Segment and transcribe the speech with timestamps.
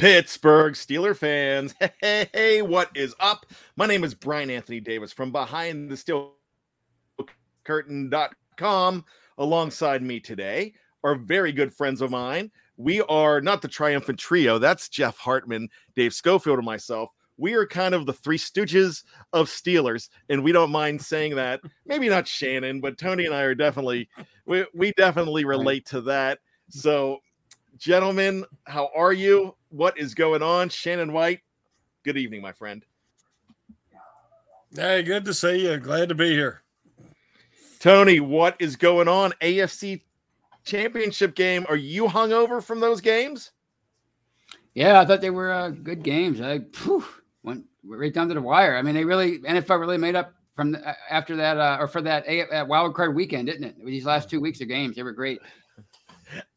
[0.00, 1.74] Pittsburgh Steeler fans.
[1.80, 3.44] Hey, hey, hey, what is up?
[3.76, 6.36] My name is Brian Anthony Davis from behind the steel
[7.64, 9.04] curtain.com.
[9.36, 10.72] Alongside me today
[11.04, 12.50] are very good friends of mine.
[12.78, 14.58] We are not the triumphant trio.
[14.58, 17.10] That's Jeff Hartman, Dave Schofield, and myself.
[17.36, 21.60] We are kind of the three stooges of Steelers, and we don't mind saying that.
[21.84, 24.08] Maybe not Shannon, but Tony and I are definitely
[24.46, 26.38] we, we definitely relate to that.
[26.70, 27.18] So,
[27.80, 29.56] gentlemen, how are you?
[29.70, 30.68] What is going on?
[30.68, 31.40] Shannon White,
[32.04, 32.84] good evening, my friend.
[34.76, 35.78] Hey, good to see you.
[35.78, 36.62] Glad to be here.
[37.80, 39.32] Tony, what is going on?
[39.40, 40.02] AFC
[40.64, 41.64] championship game.
[41.68, 43.50] Are you hungover from those games?
[44.74, 46.40] Yeah, I thought they were uh, good games.
[46.40, 47.04] I whew,
[47.42, 48.76] went right down to the wire.
[48.76, 52.02] I mean, they really NFL really made up from the, after that uh, or for
[52.02, 53.84] that, a, that wild card weekend, didn't it?
[53.84, 55.40] These last two weeks of games, they were great.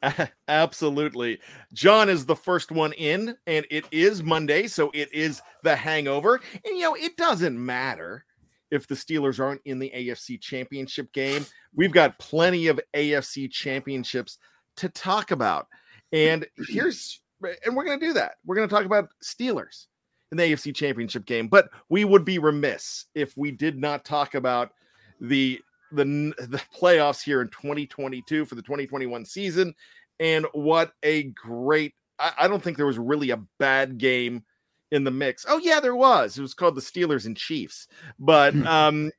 [0.48, 1.40] Absolutely.
[1.74, 6.42] John is the first one in, and it is Monday, so it is the hangover.
[6.66, 8.26] And you know, it doesn't matter
[8.72, 11.46] if the Steelers aren't in the AFC championship game.
[11.76, 14.38] We've got plenty of AFC championships
[14.78, 15.68] to talk about.
[16.12, 17.22] And here's
[17.66, 18.36] and we're going to do that.
[18.46, 19.88] We're going to talk about Steelers
[20.32, 24.34] in the AFC championship game, but we would be remiss if we did not talk
[24.34, 24.72] about
[25.20, 25.62] the
[25.94, 29.74] the, the playoffs here in 2022 for the 2021 season
[30.20, 34.44] and what a great I, I don't think there was really a bad game
[34.92, 35.46] in the mix.
[35.48, 36.38] Oh yeah, there was.
[36.38, 37.88] It was called the Steelers and Chiefs.
[38.20, 39.12] But um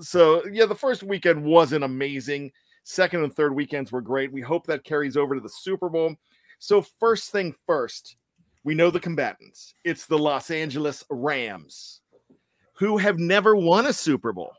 [0.00, 2.52] so yeah, the first weekend wasn't amazing.
[2.84, 4.32] Second and third weekends were great.
[4.32, 6.14] We hope that carries over to the Super Bowl.
[6.58, 8.16] So first thing first,
[8.64, 9.74] we know the combatants.
[9.84, 12.00] It's the Los Angeles Rams,
[12.78, 14.52] who have never won a Super Bowl.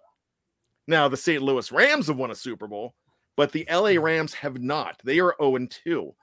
[0.88, 1.42] Now, the St.
[1.42, 2.96] Louis Rams have won a Super Bowl,
[3.36, 5.00] but the LA Rams have not.
[5.04, 6.14] They are 0 2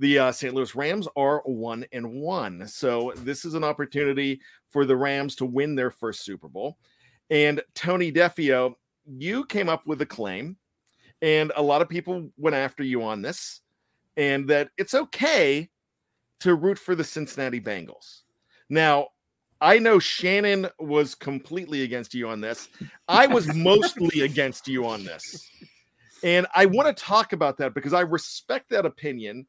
[0.00, 0.54] the uh, St.
[0.54, 2.66] Louis Rams are one and one.
[2.66, 4.40] So this is an opportunity
[4.70, 6.78] for the Rams to win their first Super Bowl.
[7.28, 8.72] And Tony Defeo,
[9.06, 10.56] you came up with a claim,
[11.20, 13.60] and a lot of people went after you on this,
[14.16, 15.68] and that it's okay
[16.40, 18.22] to root for the Cincinnati Bengals.
[18.70, 19.08] Now,
[19.60, 22.68] I know Shannon was completely against you on this.
[23.08, 25.48] I was mostly against you on this.
[26.22, 29.46] And I want to talk about that because I respect that opinion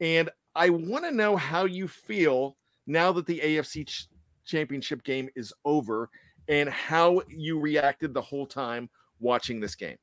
[0.00, 4.08] and I want to know how you feel now that the AFC ch-
[4.44, 6.10] championship game is over
[6.48, 8.88] and how you reacted the whole time
[9.20, 9.96] watching this game.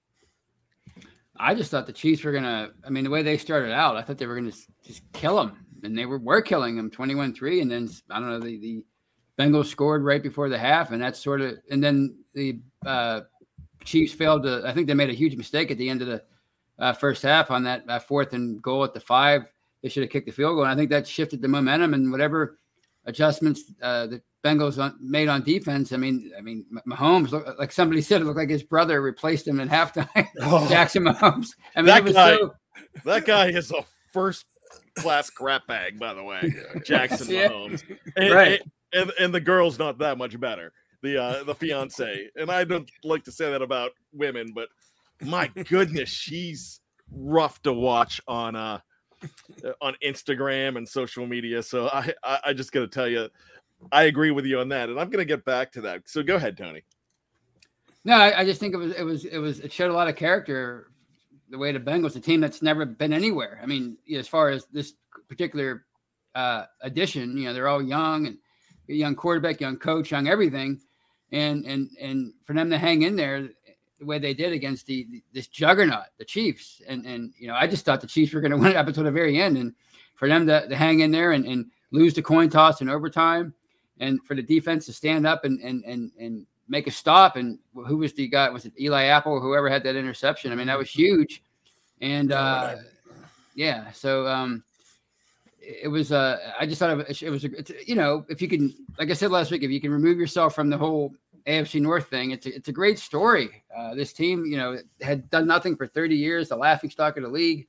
[1.40, 3.96] I just thought the Chiefs were going to, I mean, the way they started out,
[3.96, 5.66] I thought they were going to just kill them.
[5.84, 7.62] And they were, were killing them 21 3.
[7.62, 8.84] And then, I don't know, the, the
[9.38, 10.92] Bengals scored right before the half.
[10.92, 13.22] And that's sort of, and then the uh,
[13.84, 16.24] Chiefs failed to, I think they made a huge mistake at the end of the
[16.80, 19.46] uh, first half on that uh, fourth and goal at the five
[19.82, 20.64] they should have kicked the field goal.
[20.64, 22.60] And I think that shifted the momentum and whatever
[23.06, 25.94] adjustments uh, the Bengals on, made on defense.
[25.94, 29.48] I mean, I mean, Mahomes, looked, like somebody said, it looked like his brother replaced
[29.48, 30.28] him at halftime.
[30.42, 31.50] Oh, Jackson Mahomes.
[31.76, 32.54] I mean, that guy, so...
[33.06, 34.46] that guy is a first
[34.96, 36.54] class crap bag, by the way.
[36.86, 37.50] Jackson yeah.
[37.50, 37.84] Mahomes,
[38.16, 38.62] and, right?
[38.94, 40.72] And, and the girl's not that much better.
[41.04, 44.68] The uh, the fiance, and I don't like to say that about women, but
[45.22, 46.80] my goodness, she's
[47.12, 48.80] rough to watch on uh
[49.80, 51.62] on Instagram and social media.
[51.62, 53.30] So I I, I just gotta tell you,
[53.92, 56.10] I agree with you on that, and I'm gonna get back to that.
[56.10, 56.82] So go ahead, Tony.
[58.04, 60.08] No, I, I just think it was it was it was it showed a lot
[60.08, 60.88] of character.
[61.50, 63.60] The way the Bengals, a team that's never been anywhere.
[63.62, 64.94] I mean, as far as this
[65.30, 65.86] particular
[66.36, 68.38] uh, addition, you know, they're all young and
[68.96, 70.80] young quarterback, young coach, young everything,
[71.32, 73.50] and and and for them to hang in there,
[74.00, 76.82] the way they did against the, the, this juggernaut, the Chiefs.
[76.88, 78.88] And and you know, I just thought the Chiefs were going to win it up
[78.88, 79.74] until the very end, and
[80.16, 83.54] for them to, to hang in there and, and lose the coin toss in overtime,
[84.00, 87.36] and for the defense to stand up and and and and make a stop.
[87.36, 88.50] And who was the guy?
[88.50, 90.52] Was it Eli Apple or whoever had that interception?
[90.52, 91.44] I mean, that was huge.
[92.02, 92.76] And uh,
[93.56, 94.64] yeah, so um,
[95.68, 96.12] it was.
[96.12, 97.22] Uh, I just thought it was.
[97.22, 97.44] It was
[97.86, 100.56] you know, if you can, like I said last week, if you can remove yourself
[100.56, 101.14] from the whole
[101.48, 102.32] AFC North thing.
[102.32, 103.64] It's a, it's a great story.
[103.76, 107.24] Uh, this team, you know, had done nothing for 30 years, the laughing stock of
[107.24, 107.68] the league,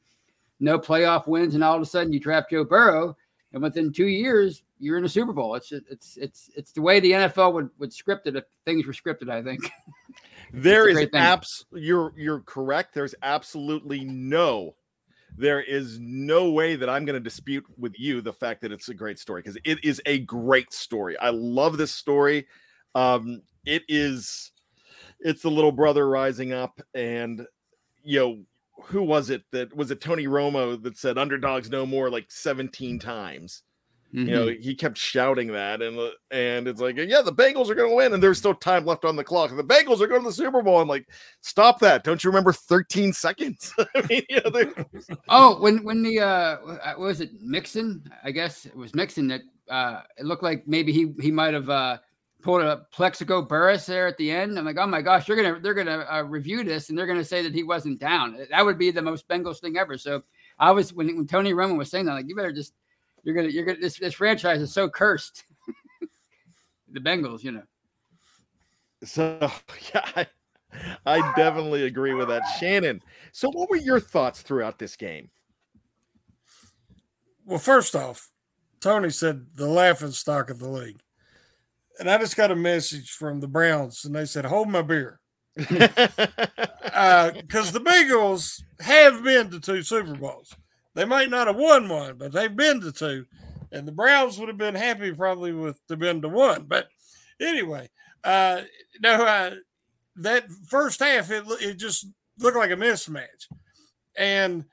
[0.61, 3.17] no playoff wins, and all of a sudden you draft Joe Burrow,
[3.53, 5.55] and within two years you're in a Super Bowl.
[5.55, 8.93] It's it's it's it's the way the NFL would would script it if things were
[8.93, 9.31] scripted.
[9.31, 9.71] I think.
[10.53, 11.65] there is abs.
[11.73, 12.95] You're you're correct.
[12.95, 14.75] There's absolutely no
[15.39, 18.89] there is no way that I'm going to dispute with you the fact that it's
[18.89, 21.17] a great story because it is a great story.
[21.19, 22.47] I love this story.
[22.95, 24.51] Um, it is
[25.21, 27.47] it's the little brother rising up and
[28.03, 28.39] you know
[28.85, 32.99] who was it that was it Tony Romo that said underdogs no more like 17
[32.99, 33.63] times.
[34.15, 34.29] Mm-hmm.
[34.29, 34.63] You know, mm-hmm.
[34.63, 37.95] he kept shouting that, and uh, and it's like, yeah, the Bengals are going to
[37.95, 39.55] win, and there's still time left on the clock.
[39.55, 40.81] The Bengals are going to the Super Bowl.
[40.81, 41.07] I'm like,
[41.43, 42.05] stop that!
[42.05, 43.75] Don't you remember 13 seconds?
[43.79, 44.87] I mean, you know,
[45.29, 46.57] oh, when when the uh,
[46.99, 48.03] was it Mixon?
[48.25, 51.69] I guess it was Mixon that uh, it looked like maybe he he might have
[51.69, 51.99] uh,
[52.43, 54.59] pulled a Plaxico Burress there at the end.
[54.59, 57.23] I'm like, oh my gosh, they're gonna they're gonna uh, review this and they're gonna
[57.25, 58.39] say that he wasn't down.
[58.51, 59.99] That would be the most Bengals thing ever.
[59.99, 60.23] So
[60.59, 62.73] I was when, when Tony Romo was saying that, like, you better just
[63.23, 65.45] you're gonna you're gonna this this franchise is so cursed.
[66.93, 67.63] the Bengals, you know.
[69.05, 69.39] So
[69.95, 70.27] yeah, I,
[71.07, 73.03] I definitely agree with that, Shannon.
[73.33, 75.31] So what were your thoughts throughout this game?
[77.45, 78.31] Well, first off,
[78.81, 81.01] Tony said the laughing stock of the league
[81.99, 85.21] and I just got a message from the Browns, and they said, "Hold my beer,"
[85.57, 85.79] because
[86.93, 90.55] uh, the Bengals have been to two Super Bowls.
[90.99, 93.25] They might not have won one, but they've been to two,
[93.71, 96.65] and the Browns would have been happy probably with to been to one.
[96.65, 96.89] But
[97.41, 97.89] anyway,
[98.25, 98.63] uh,
[99.01, 99.55] no, uh,
[100.17, 102.09] that first half it it just
[102.41, 103.47] looked like a mismatch,
[104.17, 104.65] and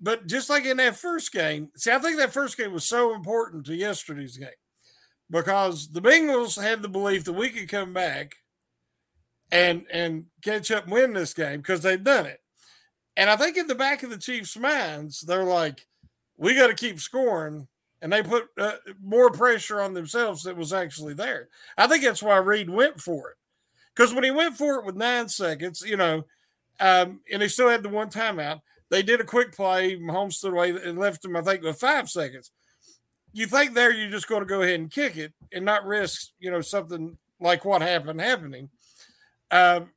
[0.00, 3.14] but just like in that first game, see, I think that first game was so
[3.14, 4.48] important to yesterday's game
[5.28, 8.36] because the Bengals had the belief that we could come back
[9.52, 12.40] and and catch up and win this game because they've done it.
[13.16, 15.86] And I think in the back of the Chiefs' minds, they're like,
[16.36, 17.68] we got to keep scoring.
[18.02, 21.48] And they put uh, more pressure on themselves that was actually there.
[21.78, 23.36] I think that's why Reid went for it.
[23.94, 26.26] Because when he went for it with nine seconds, you know,
[26.78, 29.96] um, and he still had the one timeout, they did a quick play.
[29.96, 32.50] Mahomes stood away and left him, I think, with five seconds
[33.36, 36.30] you think there you're just going to go ahead and kick it and not risk,
[36.38, 38.70] you know, something like what happened happening.
[39.50, 39.90] Um,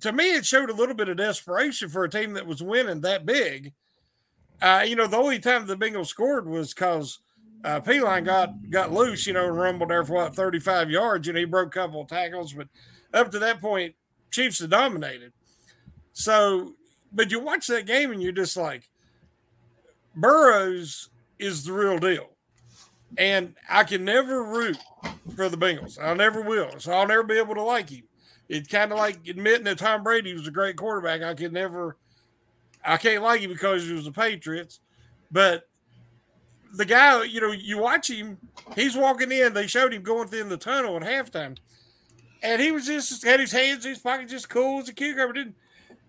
[0.00, 3.00] to me, it showed a little bit of desperation for a team that was winning
[3.02, 3.72] that big.
[4.60, 7.18] Uh, you know, the only time the Bengals scored was because
[7.64, 11.36] uh, P-line got got loose, you know, and rumbled there for what 35 yards, and
[11.36, 12.52] he broke a couple of tackles.
[12.52, 12.68] But
[13.12, 13.94] up to that point,
[14.30, 15.32] Chiefs had dominated.
[16.12, 16.74] So,
[17.12, 18.88] but you watch that game and you're just like,
[20.14, 22.36] Burrows is the real deal
[23.18, 24.78] and I can never root
[25.34, 25.98] for the Bengals.
[26.02, 26.78] I never will.
[26.78, 28.04] So I'll never be able to like him.
[28.48, 31.22] It's kind of like admitting that Tom Brady was a great quarterback.
[31.22, 31.96] I could never,
[32.84, 34.80] I can't like him because he was the Patriots.
[35.30, 35.68] But
[36.74, 38.38] the guy, you know, you watch him,
[38.74, 39.54] he's walking in.
[39.54, 41.56] They showed him going through the tunnel at halftime.
[42.42, 45.32] And he was just had his hands in his pocket, just cool as a cucumber.
[45.32, 45.56] Didn't,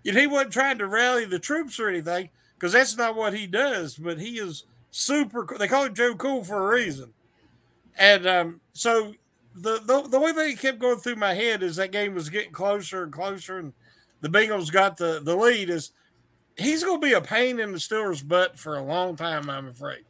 [0.03, 3.33] you know, he wasn't trying to rally the troops or anything because that's not what
[3.33, 3.95] he does.
[3.95, 4.63] But he is–
[4.97, 5.47] super.
[5.57, 7.13] They call him Joe Cool for a reason.
[7.97, 9.13] And um, so
[9.61, 13.03] the, the way they kept going through my head is that game was getting closer
[13.03, 13.73] and closer, and
[14.21, 15.69] the Bengals got the the lead.
[15.69, 15.91] Is
[16.57, 19.49] he's going to be a pain in the Steelers' butt for a long time?
[19.49, 20.03] I'm afraid.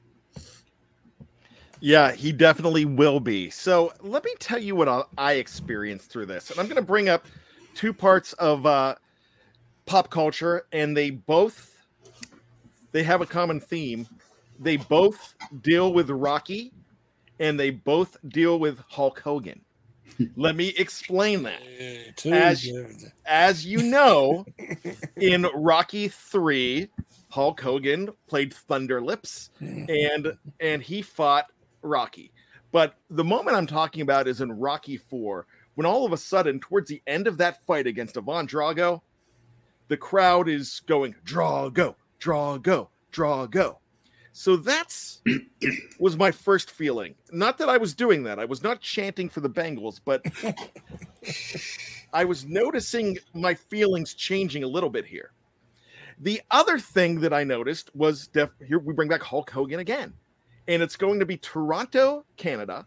[1.79, 3.49] Yeah, he definitely will be.
[3.49, 6.49] So let me tell you what I- I experienced through this.
[6.49, 7.27] And I'm going to bring up
[7.75, 8.95] two parts of uh,
[9.85, 11.75] pop culture, and they both
[12.91, 14.07] they have a common theme.
[14.59, 16.73] They both deal with Rocky,
[17.39, 19.61] and they both deal with Hulk Hogan.
[20.35, 21.61] Let me explain that.
[22.33, 22.63] As-
[23.25, 24.45] As you know,
[25.17, 26.89] in Rocky 3,
[27.29, 31.45] Hulk Hogan played Thunder Lips and and he fought
[31.83, 32.31] Rocky.
[32.71, 36.59] But the moment I'm talking about is in Rocky 4, when all of a sudden,
[36.59, 39.01] towards the end of that fight against Ivan Drago,
[39.87, 43.77] the crowd is going, Drago, Drago, Drago.
[44.39, 45.23] So that's
[45.99, 47.15] was my first feeling.
[47.31, 48.37] Not that I was doing that.
[48.37, 50.23] I was not chanting for the Bengals, but
[52.13, 55.31] I was noticing my feelings changing a little bit here.
[56.19, 60.13] The other thing that I noticed was def- here we bring back Hulk Hogan again,
[60.67, 62.85] and it's going to be Toronto, Canada,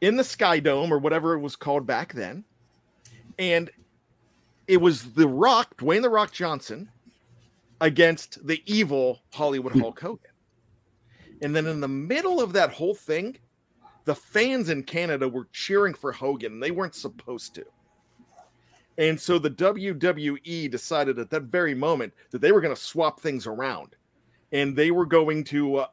[0.00, 2.44] in the Sky Dome or whatever it was called back then,
[3.40, 3.68] and
[4.68, 6.88] it was The Rock, Dwayne the Rock Johnson,
[7.80, 10.30] against the evil Hollywood Hulk Hogan,
[11.42, 13.36] and then in the middle of that whole thing,
[14.04, 17.64] the fans in Canada were cheering for Hogan, they weren't supposed to.
[18.98, 23.20] And so the WWE decided at that very moment that they were going to swap
[23.20, 23.96] things around,
[24.52, 25.76] and they were going to.
[25.76, 25.86] Uh,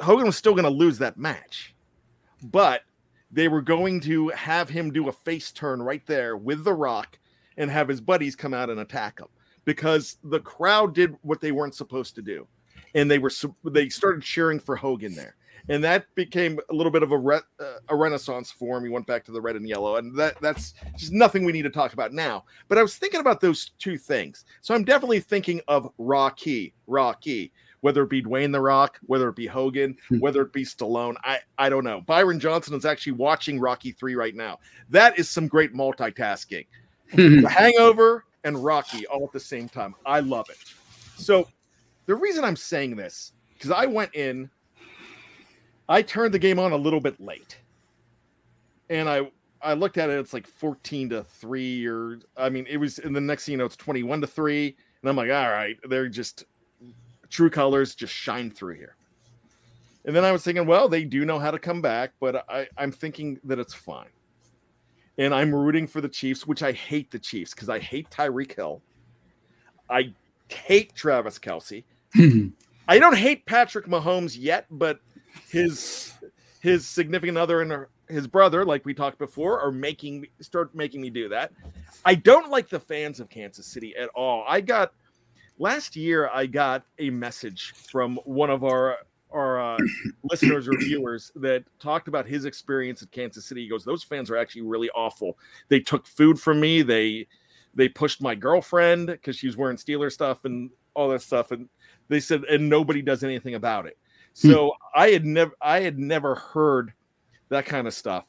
[0.00, 1.74] Hogan was still going to lose that match,
[2.42, 2.82] but
[3.30, 7.18] they were going to have him do a face turn right there with The Rock,
[7.56, 9.28] and have his buddies come out and attack him
[9.64, 12.46] because the crowd did what they weren't supposed to do,
[12.94, 13.32] and they were
[13.64, 15.36] they started cheering for Hogan there
[15.68, 18.84] and that became a little bit of a re- uh, a renaissance for him.
[18.84, 21.62] He went back to the red and yellow, and that that's just nothing we need
[21.62, 22.44] to talk about now.
[22.68, 27.52] But I was thinking about those two things, so I'm definitely thinking of Rocky, Rocky,
[27.80, 31.16] whether it be Dwayne the Rock, whether it be Hogan, whether it be Stallone.
[31.24, 32.00] I I don't know.
[32.02, 34.58] Byron Johnson is actually watching Rocky three right now.
[34.88, 36.66] That is some great multitasking.
[37.12, 39.94] The Hangover and Rocky all at the same time.
[40.06, 40.58] I love it.
[41.16, 41.48] So
[42.06, 44.50] the reason I'm saying this because I went in
[45.90, 47.58] I turned the game on a little bit late.
[48.88, 49.30] And I
[49.60, 53.12] I looked at it, it's like 14 to 3, or I mean, it was in
[53.12, 54.76] the next thing you know, it's 21 to 3.
[55.02, 56.44] And I'm like, all right, they're just
[57.28, 58.96] true colors just shine through here.
[60.04, 62.68] And then I was thinking, well, they do know how to come back, but I,
[62.78, 64.08] I'm thinking that it's fine.
[65.20, 68.56] And I'm rooting for the Chiefs, which I hate the Chiefs because I hate Tyreek
[68.56, 68.80] Hill.
[69.90, 70.14] I
[70.48, 71.84] hate Travis Kelce.
[72.88, 74.98] I don't hate Patrick Mahomes yet, but
[75.50, 76.14] his
[76.60, 81.02] his significant other and his brother, like we talked before, are making me start making
[81.02, 81.52] me do that.
[82.06, 84.42] I don't like the fans of Kansas City at all.
[84.48, 84.94] I got
[85.58, 86.30] last year.
[86.32, 88.96] I got a message from one of our
[89.32, 89.78] our uh,
[90.24, 93.62] listeners or viewers that talked about his experience at Kansas City.
[93.62, 95.38] He goes, "Those fans are actually really awful.
[95.68, 96.82] They took food from me.
[96.82, 97.26] They
[97.74, 101.68] they pushed my girlfriend because she was wearing Steeler stuff and all that stuff, and
[102.08, 103.96] they said, and nobody does anything about it."
[104.32, 106.92] So I had never I had never heard
[107.48, 108.26] that kind of stuff.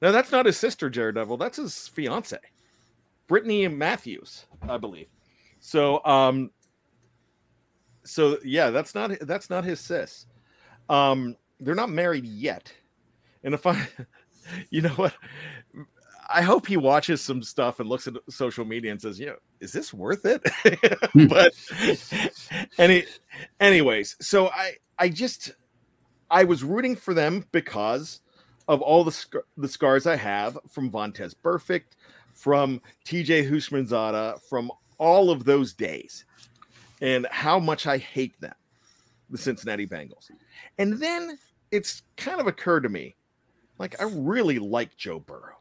[0.00, 1.36] Now that's not his sister, Jared Devil.
[1.36, 2.38] That's his fiance,
[3.26, 5.08] Brittany Matthews, I believe.
[5.60, 6.50] So um
[8.06, 10.26] so yeah, that's not that's not his sis.
[10.88, 12.72] Um they're not married yet.
[13.42, 13.88] And if I
[14.70, 15.14] you know what
[16.28, 19.36] I hope he watches some stuff and looks at social media and says, you know,
[19.60, 20.42] is this worth it?
[21.28, 21.54] but
[22.78, 23.04] any
[23.60, 25.52] anyways, so I I just
[26.30, 28.20] I was rooting for them because
[28.68, 31.94] of all the sc- the scars I have from Vontaze Burfict,
[32.32, 36.24] from TJ Houshmandzadeh, from all of those days,
[37.00, 38.54] and how much I hate them,
[39.30, 40.30] the Cincinnati Bengals.
[40.78, 41.38] And then
[41.70, 43.16] it's kind of occurred to me,
[43.78, 45.56] like I really like Joe Burrow.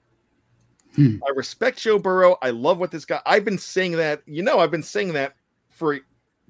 [0.95, 1.17] Hmm.
[1.27, 2.37] I respect Joe Burrow.
[2.41, 3.21] I love what this guy.
[3.25, 4.21] I've been saying that.
[4.25, 5.33] You know, I've been saying that
[5.69, 5.99] for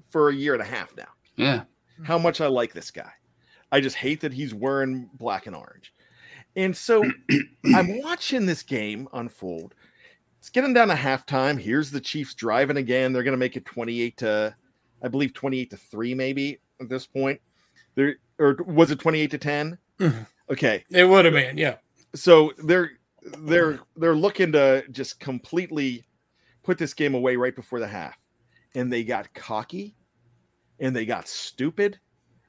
[0.08, 1.64] for a year and a half now Yeah.
[2.04, 3.10] how much I like this guy.
[3.72, 5.92] I just hate that he's wearing black and orange.
[6.54, 7.02] And so
[7.74, 9.74] I'm watching this game unfold.
[10.38, 11.60] It's getting down to halftime.
[11.60, 13.12] Here's the Chiefs driving again.
[13.12, 14.54] They're going to make it 28 to,
[15.02, 17.40] I believe, 28 to 3, maybe at this point.
[17.94, 19.78] There or was it 28 to 10?
[19.98, 20.26] Mhm.
[20.50, 20.84] Okay.
[20.90, 21.76] It would have been, yeah.
[22.14, 22.92] So they're
[23.40, 26.06] they're they're looking to just completely
[26.62, 28.16] put this game away right before the half.
[28.74, 29.96] And they got cocky
[30.78, 31.98] and they got stupid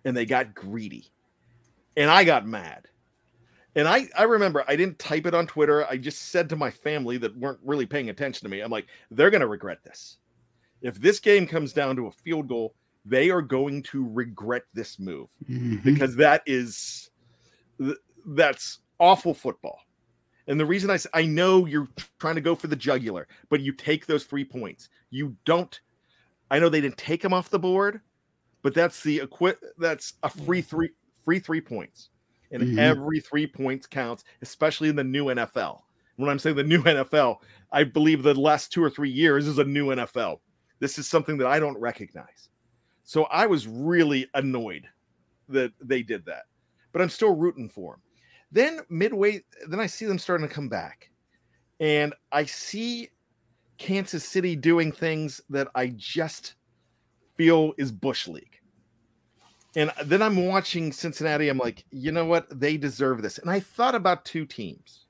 [0.03, 1.11] and they got greedy.
[1.95, 2.87] And I got mad.
[3.75, 5.85] And I, I remember I didn't type it on Twitter.
[5.87, 8.87] I just said to my family that weren't really paying attention to me, I'm like,
[9.11, 10.17] they're going to regret this.
[10.81, 14.99] If this game comes down to a field goal, they are going to regret this
[14.99, 15.81] move Mhm.
[15.83, 17.09] because that is
[18.25, 19.79] that's awful football.
[20.47, 21.87] And the reason I I know you're
[22.19, 24.89] trying to go for the jugular, but you take those three points.
[25.09, 25.79] You don't.
[26.49, 28.01] I know they didn't take them off the board,
[28.61, 30.89] but that's the equi- That's a free three
[31.23, 32.09] free three points,
[32.51, 32.77] and Mhm.
[32.79, 35.85] every three points counts, especially in the new NFL.
[36.15, 37.41] When I'm saying the new NFL,
[37.71, 40.41] I believe the last two or three years is a new NFL.
[40.79, 42.49] This is something that I don't recognize.
[43.03, 44.87] So I was really annoyed
[45.49, 46.43] that they did that,
[46.91, 48.01] but I'm still rooting for them.
[48.51, 51.09] Then midway, then I see them starting to come back,
[51.79, 53.09] and I see
[53.77, 56.55] Kansas City doing things that I just
[57.35, 58.59] feel is Bush League.
[59.75, 61.49] And then I'm watching Cincinnati.
[61.49, 62.47] I'm like, you know what?
[62.59, 63.37] They deserve this.
[63.37, 65.05] And I thought about two teams.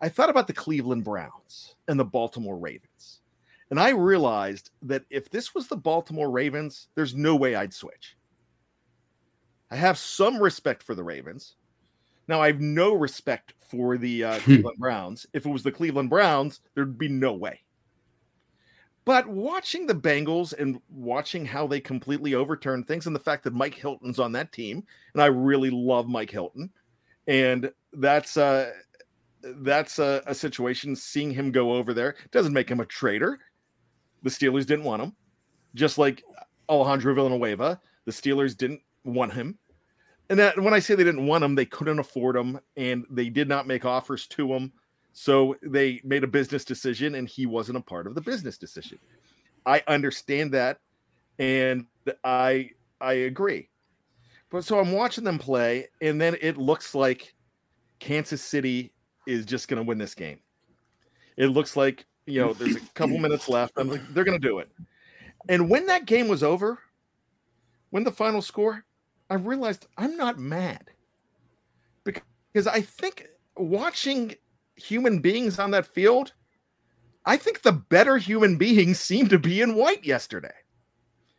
[0.00, 3.20] I thought about the Cleveland Browns and the Baltimore Ravens.
[3.72, 8.18] And I realized that if this was the Baltimore Ravens, there's no way I'd switch.
[9.70, 11.54] I have some respect for the Ravens.
[12.28, 15.26] Now I have no respect for the uh, Cleveland Browns.
[15.32, 17.60] If it was the Cleveland Browns, there'd be no way.
[19.06, 23.54] But watching the Bengals and watching how they completely overturned things, and the fact that
[23.54, 26.68] Mike Hilton's on that team, and I really love Mike Hilton,
[27.26, 28.70] and that's uh,
[29.42, 30.94] that's a, a situation.
[30.94, 33.38] Seeing him go over there doesn't make him a traitor.
[34.22, 35.14] The Steelers didn't want him,
[35.74, 36.22] just like
[36.68, 37.80] Alejandro Villanueva.
[38.04, 39.58] The Steelers didn't want him.
[40.30, 43.28] And that, when I say they didn't want him, they couldn't afford him and they
[43.28, 44.72] did not make offers to him.
[45.12, 48.98] So they made a business decision and he wasn't a part of the business decision.
[49.66, 50.78] I understand that
[51.38, 51.86] and
[52.24, 53.68] I I agree.
[54.50, 57.34] But so I'm watching them play and then it looks like
[57.98, 58.92] Kansas City
[59.26, 60.40] is just going to win this game.
[61.36, 63.74] It looks like, you know, there's a couple minutes left.
[63.76, 64.70] I'm like they're going to do it.
[65.48, 66.78] And when that game was over,
[67.90, 68.84] when the final score,
[69.28, 70.90] I realized I'm not mad
[72.04, 73.26] because I think
[73.56, 74.34] watching
[74.76, 76.32] human beings on that field,
[77.24, 80.54] I think the better human beings seem to be in white yesterday,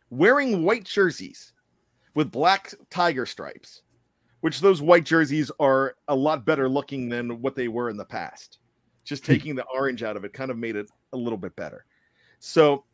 [0.10, 1.54] wearing white jerseys
[2.16, 3.82] with black tiger stripes,
[4.42, 8.06] which those white jerseys are a lot better looking than what they were in the
[8.06, 8.60] past.
[9.04, 9.34] Just hmm.
[9.34, 11.86] taking the orange out of it kind of made it a little bit better.
[12.40, 12.86] So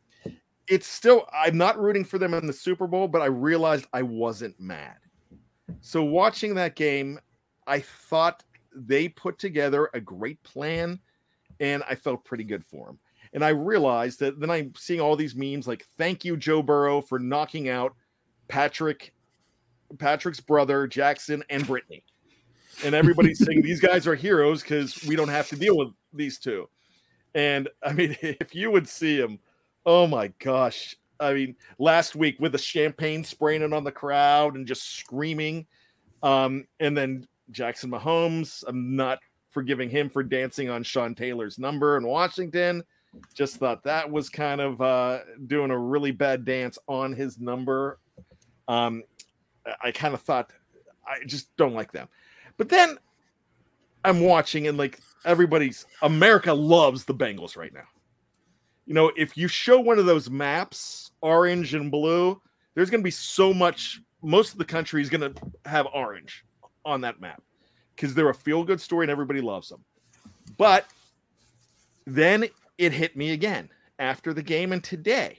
[0.68, 4.02] it's still I'm not rooting for them in the Super Bowl, but I realized I
[4.02, 4.96] wasn't mad.
[5.80, 7.18] So watching that game,
[7.66, 8.44] I thought
[8.74, 11.00] they put together a great plan
[11.58, 12.98] and I felt pretty good for them.
[13.32, 17.00] And I realized that then I'm seeing all these memes like thank you Joe Burrow
[17.00, 17.94] for knocking out
[18.48, 19.12] Patrick
[19.98, 22.04] Patrick's brother Jackson and Brittany.
[22.84, 26.38] And everybody's saying these guys are heroes cuz we don't have to deal with these
[26.38, 26.68] two.
[27.34, 29.38] And I mean if you would see them
[29.86, 30.96] Oh my gosh.
[31.18, 35.66] I mean, last week with the champagne spraying on the crowd and just screaming.
[36.22, 39.18] Um, and then Jackson Mahomes, I'm not
[39.50, 42.82] forgiving him for dancing on Sean Taylor's number in Washington.
[43.34, 47.98] Just thought that was kind of uh, doing a really bad dance on his number.
[48.68, 49.02] Um,
[49.82, 50.52] I kind of thought,
[51.06, 52.08] I just don't like them.
[52.60, 52.98] But then
[54.04, 57.88] I'm watching and like everybody's America loves the Bengals right now
[58.90, 62.42] you know, if you show one of those maps, orange and blue,
[62.74, 64.00] there's going to be so much.
[64.20, 66.44] Most of the country is going to have orange
[66.84, 67.40] on that map
[67.94, 69.84] because they're a feel good story and everybody loves them.
[70.58, 70.86] But
[72.04, 72.46] then
[72.78, 73.68] it hit me again
[74.00, 75.38] after the game and today.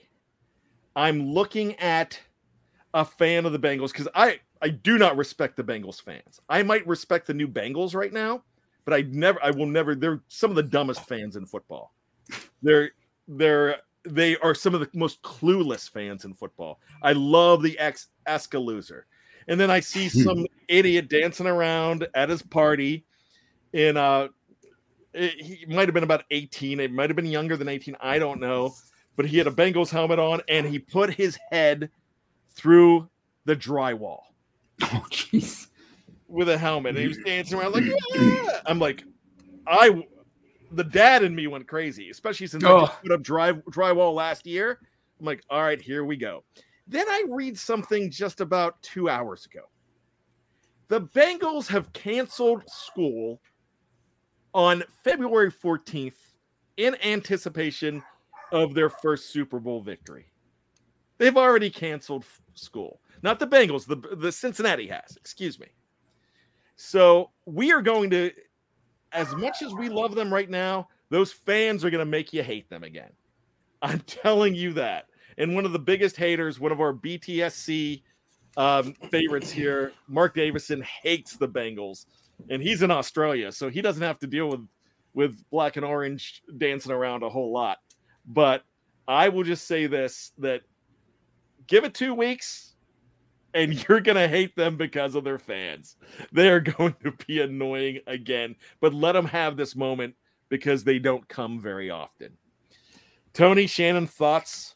[0.96, 2.18] I'm looking at
[2.94, 6.40] a fan of the Bengals because I I do not respect the Bengals fans.
[6.48, 8.44] I might respect the new Bengals right now,
[8.84, 9.96] but I never I will never.
[9.96, 11.92] They're some of the dumbest fans in football.
[12.62, 12.92] They're
[13.26, 16.78] they're they are some of the most clueless fans in football.
[17.02, 19.06] I love the ex Eska loser.
[19.48, 23.04] And then I see some idiot dancing around at his party
[23.72, 24.28] in uh
[25.12, 28.20] it- he might have been about 18, it might have been younger than 18, I
[28.20, 28.74] don't know,
[29.16, 31.90] but he had a Bengals helmet on and he put his head
[32.54, 33.08] through
[33.44, 34.20] the drywall
[34.94, 35.68] Oh, jeez.
[36.28, 39.04] with a helmet and he was dancing around like "Yeah." I'm like
[39.66, 40.02] I
[40.72, 42.86] the dad in me went crazy, especially since I Oh.
[42.86, 44.78] just put up dry, drywall last year.
[45.20, 46.44] I'm like, all right, here we go.
[46.88, 49.66] Then I read something just about two hours ago.
[50.88, 53.40] The Bengals have canceled school
[54.54, 56.16] on February 14th
[56.78, 58.02] in anticipation
[58.50, 60.32] of their first Super Bowl victory.
[61.18, 62.98] They've already canceled school.
[63.22, 65.68] Not the Bengals, the, the Cincinnati has, excuse me.
[66.76, 68.32] So we are going to,
[69.12, 72.42] as much as we love them right now, those fans are going to make you
[72.42, 73.12] hate them again.
[73.82, 75.06] I'm telling you that.
[75.38, 78.02] And one of the biggest haters, one of our BTSC
[78.56, 82.06] um, favorites here, Mark Davison hates the Bengals,
[82.50, 84.66] and he's in Australia, so he doesn't have to deal with
[85.14, 87.78] with black and orange dancing around a whole lot.
[88.26, 88.64] But
[89.06, 90.62] I will just say this: that
[91.66, 92.71] give it two weeks,
[93.54, 95.96] and you're gonna hate them because of their fans.
[96.32, 100.14] They are going to be annoying again, but let them have this moment
[100.48, 102.36] because they don't come very often.
[103.32, 104.74] Tony Shannon, thoughts?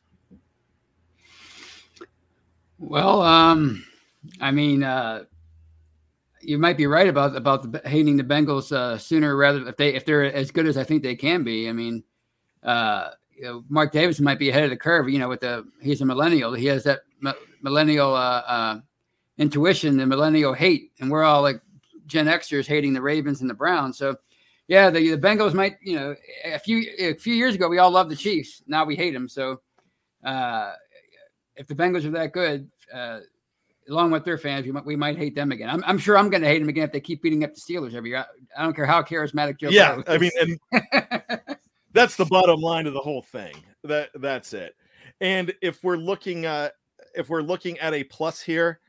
[2.78, 3.84] Well, um,
[4.40, 5.24] I mean, uh,
[6.40, 9.94] you might be right about about the, hating the Bengals uh, sooner rather if they
[9.94, 11.68] if they're as good as I think they can be.
[11.68, 12.04] I mean,
[12.62, 15.08] uh, you know, Mark Davis might be ahead of the curve.
[15.08, 16.54] You know, with the he's a millennial.
[16.54, 17.00] He has that
[17.62, 18.80] millennial uh, uh,
[19.38, 21.60] intuition, and millennial hate, and we're all like
[22.06, 23.98] Gen Xers hating the Ravens and the Browns.
[23.98, 24.16] So,
[24.68, 25.76] yeah, the, the Bengals might.
[25.82, 28.62] You know, a few a few years ago we all loved the Chiefs.
[28.66, 29.28] Now we hate them.
[29.28, 29.60] So.
[30.24, 30.72] Uh,
[31.56, 33.20] if the Bengals are that good, uh,
[33.88, 35.70] along with their fans, we might, we might hate them again.
[35.70, 37.60] I'm, I'm sure I'm going to hate them again if they keep beating up the
[37.60, 38.18] Steelers every year.
[38.18, 39.70] I, I don't care how charismatic Joe.
[39.70, 40.58] Yeah, I mean, and
[41.92, 43.54] that's the bottom line of the whole thing.
[43.84, 44.74] That that's it.
[45.20, 46.74] And if we're looking at
[47.16, 48.80] if we're looking at a plus here,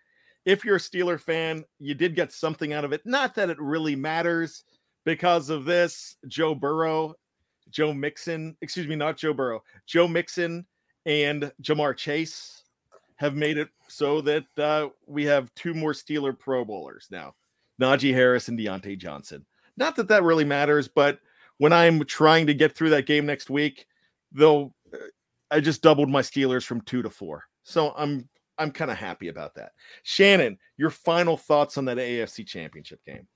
[0.46, 3.06] if you're a Steeler fan, you did get something out of it.
[3.06, 4.64] Not that it really matters
[5.04, 6.16] because of this.
[6.28, 7.16] Joe Burrow,
[7.70, 10.66] Joe Mixon, excuse me, not Joe Burrow, Joe Mixon
[11.06, 12.64] and Ja'Marr Chase
[13.18, 17.34] have made it so that uh, we have two more Steeler Pro Bowlers now
[17.82, 19.46] Najee Harris and Diontae Johnson.
[19.76, 21.20] Not that that really matters, but
[21.58, 23.86] when I'm trying to get through that game next week,
[24.32, 24.98] though, uh,
[25.52, 27.44] I just doubled my Steelers from two to four.
[27.68, 29.74] So I'm I'm kind of happy about that.
[30.02, 33.28] Shannon, your final thoughts on that AFC championship game.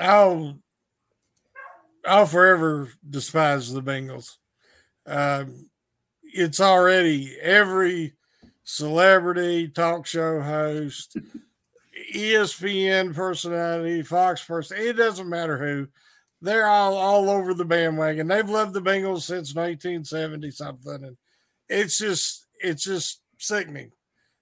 [0.00, 0.58] I'll
[2.04, 4.36] I'll forever despise the Bengals.
[5.06, 5.70] Um,
[6.24, 8.14] it's already every
[8.64, 11.16] celebrity, talk show host,
[12.12, 14.78] ESPN personality, Fox person.
[14.80, 15.86] It doesn't matter who.
[16.42, 18.26] They're all all over the bandwagon.
[18.26, 21.16] They've loved the Bengals since 1970 something, and
[21.68, 23.92] it's just it's just sickening.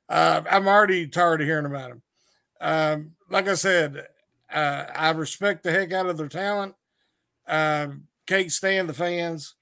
[0.08, 2.02] Uh, I'm already tired of hearing about them.
[2.61, 4.06] Um, like I said,
[4.52, 6.74] uh, I respect the heck out of their talent.
[7.48, 9.54] Um, can't stand the fans.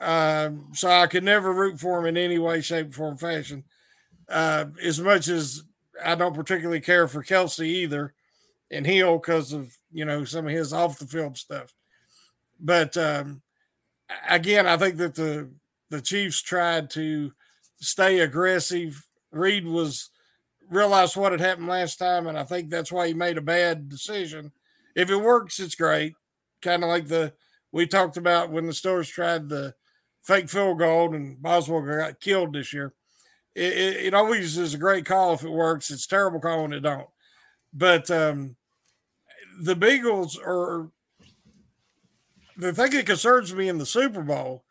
[0.00, 3.64] Um, so I could never root for him in any way, shape, form, fashion.
[4.28, 5.62] Uh, as much as
[6.04, 8.14] I don't particularly care for Kelce either,
[8.70, 11.72] and Hill because of you know some of his off the field stuff.
[12.58, 13.42] But um,
[14.28, 15.50] again, I think that the
[15.90, 17.32] the Chiefs tried to
[17.80, 19.06] stay aggressive.
[19.30, 20.10] Reid was
[20.68, 23.88] realized what had happened last time, and I think that's why he made a bad
[23.88, 24.52] decision.
[24.94, 26.14] If it works, it's great.
[26.62, 27.32] Kind of like the
[27.72, 29.74] we talked about when the Stores tried the
[30.22, 32.94] fake field goal and Boswell got killed this year.
[33.54, 35.90] It, it, it, always is a great call if it works.
[35.90, 37.08] It's terrible call when it don't.
[37.72, 38.56] But um,
[39.60, 40.90] the Beagles are
[42.56, 44.63] the thing that concerns me in the Super Bowl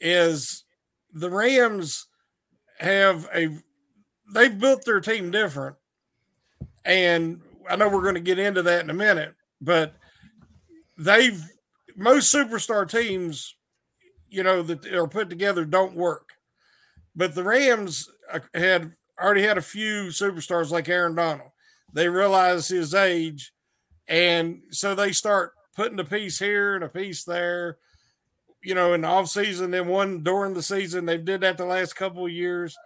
[0.00, 0.64] is
[1.12, 2.06] the Rams
[2.78, 3.56] have a
[4.34, 5.76] they've built their team different.
[6.84, 9.94] And I know we're going to get into that in a minute, but
[10.98, 11.42] they've
[11.96, 13.56] most superstar teams
[14.28, 16.30] you know, that are put together don't work.
[17.14, 21.50] But the Rams uh, had already had a few superstars like Aaron Donald.
[21.92, 23.52] They realize his age,
[24.06, 27.78] and so they start putting a piece here and a piece there.
[28.66, 31.06] You know, in the off season, then one during the season.
[31.06, 32.76] They've did that the last couple of years.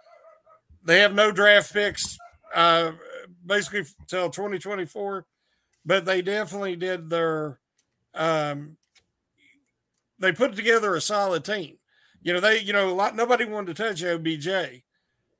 [0.83, 2.17] They have no draft picks,
[2.53, 2.91] uh,
[3.45, 5.25] basically till 2024,
[5.85, 7.59] but they definitely did their
[8.13, 8.77] um,
[10.19, 11.77] they put together a solid team.
[12.21, 14.83] You know, they, you know, lot, nobody wanted to touch OBJ,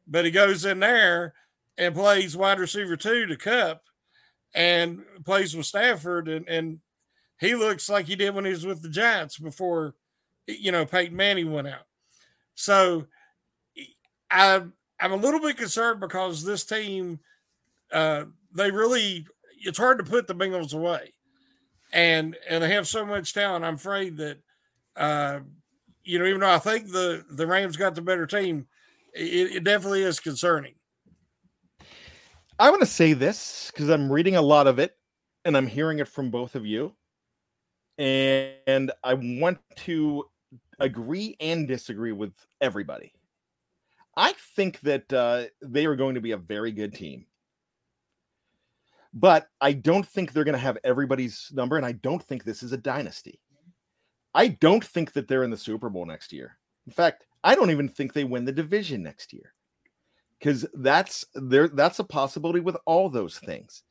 [0.08, 1.36] but he goes in there
[1.77, 3.84] and plays wide receiver two to Kupp
[4.54, 6.27] and plays with Stafford.
[6.27, 6.80] And, and
[7.39, 9.93] he looks like he did when he was with the Giants before,
[10.47, 11.86] you know, Peyton Manning went out.
[12.56, 13.08] So
[14.30, 14.62] I,
[14.99, 17.19] I'm a little bit concerned because this team,
[17.91, 19.25] uh, they really,
[19.63, 21.13] it's hard to put the Bengals away.
[21.93, 23.65] And, and they have so much talent.
[23.65, 24.38] I'm afraid that
[24.95, 25.39] uh,
[26.04, 28.67] you know, even though I think the the Rams got the better team,
[29.13, 30.73] it, it definitely is concerning.
[32.60, 34.95] I want to say this because I'm reading a lot of it
[35.45, 36.93] and I'm hearing it from both of you.
[38.01, 40.25] And I want to
[40.79, 43.13] agree and disagree with everybody.
[44.17, 47.27] I think that uh, they are going to be a very good team.
[49.13, 51.77] But I don't think they're going to have everybody's number.
[51.77, 53.39] And I don't think this is a dynasty.
[54.33, 56.57] I don't think that they're in the Super Bowl next year.
[56.87, 59.53] In fact, I don't even think they win the division next year.
[60.39, 63.83] Because that's there, that's a possibility with all those things.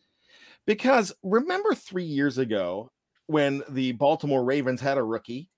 [0.66, 2.90] Because remember three years ago
[3.30, 5.48] when the Baltimore Ravens had a rookie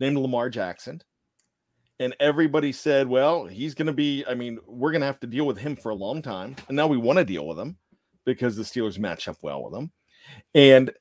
[0.00, 1.00] named Lamar Jackson,
[2.00, 5.26] and everybody said, well, he's going to be, I mean, we're going to have to
[5.26, 6.54] deal with him for a long time.
[6.68, 7.76] And now we want to deal with him
[8.24, 9.90] because the Steelers match up well with him.
[10.54, 10.92] And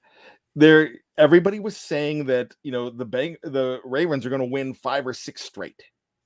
[0.55, 5.05] there, everybody was saying that, you know, the the Ravens are going to win five
[5.05, 5.79] or six straight.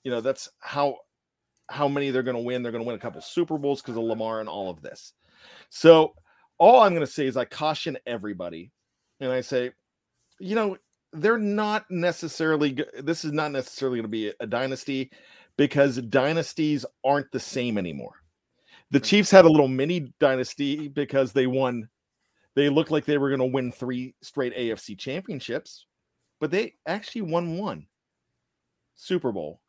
[0.06, 0.98] You know, that's how,
[1.70, 2.64] how many they're going to win.
[2.64, 5.14] They're going to win a couple Super Bowls because of Lamar and all of this.
[5.70, 6.14] So
[6.58, 8.72] all I'm going to say is I caution everybody
[9.22, 9.72] and I say,
[10.40, 10.78] you know,
[11.14, 15.12] they're not necessarily this is not necessarily going to be a dynasty
[15.58, 18.16] because dynasties aren't the same anymore.
[18.92, 19.06] The hmm.
[19.06, 21.88] Chiefs had a little mini dynasty because they won
[22.56, 25.86] they looked like they were going to win 3 straight AFC championships,
[26.42, 27.88] but they actually won one
[28.96, 29.62] Super Bowl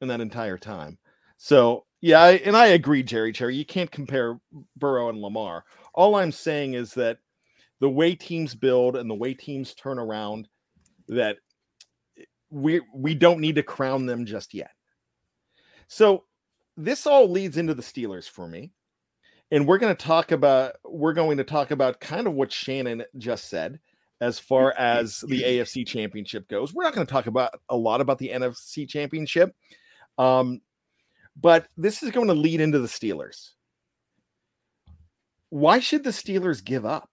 [0.00, 0.98] in that entire time.
[1.36, 4.38] So, yeah, I, and I agree Jerry Cherry, you can't compare
[4.76, 5.64] Burrow and Lamar.
[5.94, 7.18] All I'm saying is that
[7.80, 10.48] the way teams build and the way teams turn around
[11.08, 11.38] that
[12.50, 14.70] we we don't need to crown them just yet.
[15.88, 16.24] So
[16.76, 18.72] this all leads into the Steelers for me.
[19.52, 23.04] And we're going to talk about we're going to talk about kind of what Shannon
[23.18, 23.80] just said
[24.20, 26.72] as far as the AFC championship goes.
[26.72, 29.54] We're not going to talk about a lot about the NFC championship.
[30.18, 30.60] Um,
[31.40, 33.50] but this is going to lead into the Steelers.
[35.48, 37.09] Why should the Steelers give up?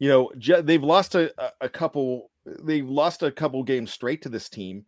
[0.00, 0.32] You know,
[0.62, 4.84] they've lost a, a couple, they've lost a couple games straight to this team,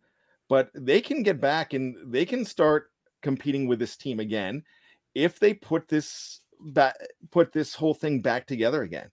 [0.49, 2.89] but they can get back and they can start
[3.21, 4.63] competing with this team again
[5.15, 6.95] if they put this back,
[7.31, 9.09] put this whole thing back together again.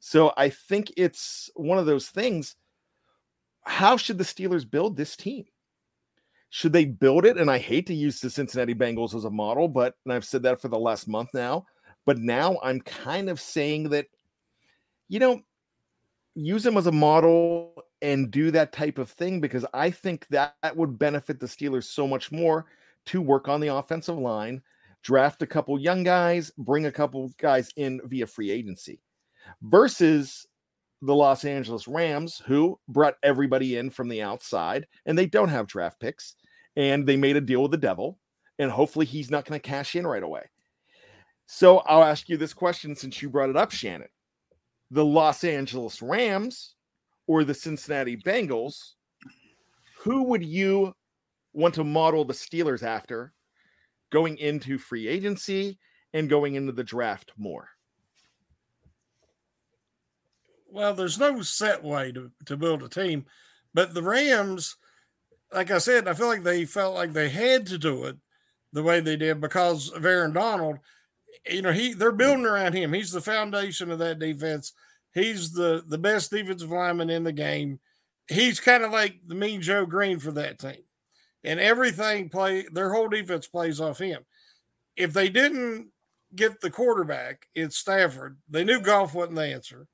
[0.00, 2.56] So I think it's one of those things.
[3.62, 5.44] How should the Steelers build this team?
[6.50, 7.38] Should they build it?
[7.38, 10.42] And I hate to use the Cincinnati Bengals as a model, but and I've said
[10.42, 11.66] that for the last month now.
[12.04, 14.06] But now I'm kind of saying that
[15.08, 15.40] you know,
[16.34, 20.54] use him as a model and do that type of thing because I think that,
[20.62, 22.66] that would benefit the Steelers so much more
[23.06, 24.62] to work on the offensive line,
[25.02, 29.00] draft a couple young guys, bring a couple guys in via free agency
[29.62, 30.46] versus
[31.02, 35.66] the Los Angeles Rams, who brought everybody in from the outside and they don't have
[35.66, 36.34] draft picks
[36.74, 38.18] and they made a deal with the devil.
[38.58, 40.42] And hopefully he's not going to cash in right away.
[41.46, 44.08] So I'll ask you this question since you brought it up, Shannon
[44.90, 46.74] the Los Angeles Rams
[47.26, 48.92] or the Cincinnati Bengals,
[49.98, 50.94] who would you
[51.52, 53.32] want to model the Steelers after
[54.10, 55.78] going into free agency
[56.12, 57.68] and going into the draft more?
[60.70, 63.24] Well, there's no set way to, to build a team,
[63.72, 64.76] but the Rams,
[65.52, 68.16] like I said, I feel like they felt like they had to do it
[68.72, 70.78] the way they did because of Aaron Donald
[71.48, 72.92] you know, he they're building around him.
[72.92, 74.72] He's the foundation of that defense.
[75.14, 77.80] He's the the best defensive lineman in the game.
[78.28, 80.82] He's kind of like the mean Joe Greene for that team.
[81.44, 84.24] And everything play their whole defense plays off him.
[84.96, 85.90] If they didn't
[86.34, 89.86] get the quarterback in Stafford, they knew Goff wasn't the answer.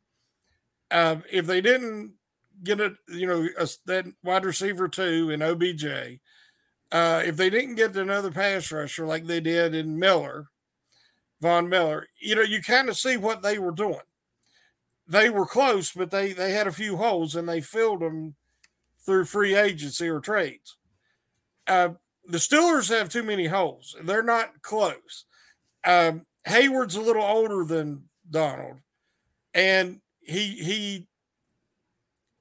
[0.90, 2.14] Um, if they didn't
[2.62, 5.84] get it, you know, a, that wide receiver two in OBJ,
[6.90, 10.48] uh, if they didn't get another pass rusher like they did in Miller,
[11.42, 13.98] Von Miller, you know, you kind of see what they were doing.
[15.08, 18.36] They were close, but they they had a few holes and they filled them
[19.04, 20.76] through free agency or trades.
[21.66, 21.90] Uh,
[22.28, 23.96] the Steelers have too many holes.
[24.04, 25.24] They're not close.
[25.84, 28.76] Um, Heyward's a little older than Donald,
[29.52, 31.08] and he he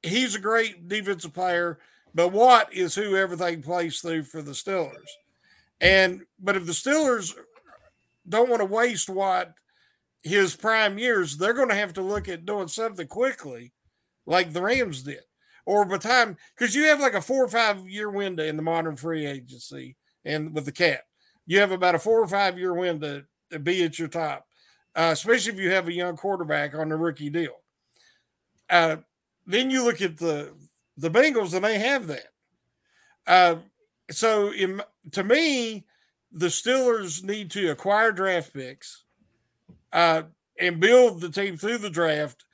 [0.03, 1.79] he's a great defensive player.
[2.13, 5.09] But Watt is who everything plays through for the Steelers.
[5.79, 7.33] And but if the Steelers
[8.27, 9.53] don't want to waste what
[10.23, 13.73] his prime years, they're going to have to look at doing something quickly,
[14.25, 15.21] like the Rams did,
[15.65, 18.61] or by time because you have like a four or five year window in the
[18.61, 21.01] modern free agency, and with the cap,
[21.45, 24.45] you have about a four or five year window to be at your top,
[24.95, 27.55] uh, especially if you have a young quarterback on the rookie deal.
[28.69, 28.97] Uh,
[29.45, 30.53] then you look at the
[30.97, 32.27] the Bengals, and they have that.
[33.25, 33.55] Uh,
[34.09, 34.81] so, in,
[35.11, 35.85] to me,
[36.31, 39.03] the Steelers need to acquire draft picks
[39.91, 40.23] uh,
[40.59, 42.45] and build the team through the draft.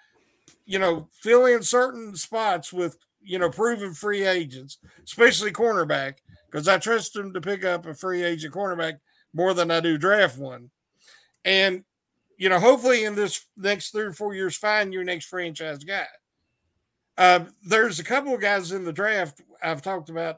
[0.66, 6.16] You know, fill in certain spots with you know proven free agents, especially cornerback,
[6.50, 9.00] because I trust them to pick up a free agent cornerback
[9.34, 10.70] more than I do draft one.
[11.46, 11.84] And
[12.38, 16.08] you know, hopefully in this next three or four years, find your next franchise guy.
[17.18, 20.38] Uh, there's a couple of guys in the draft I've talked about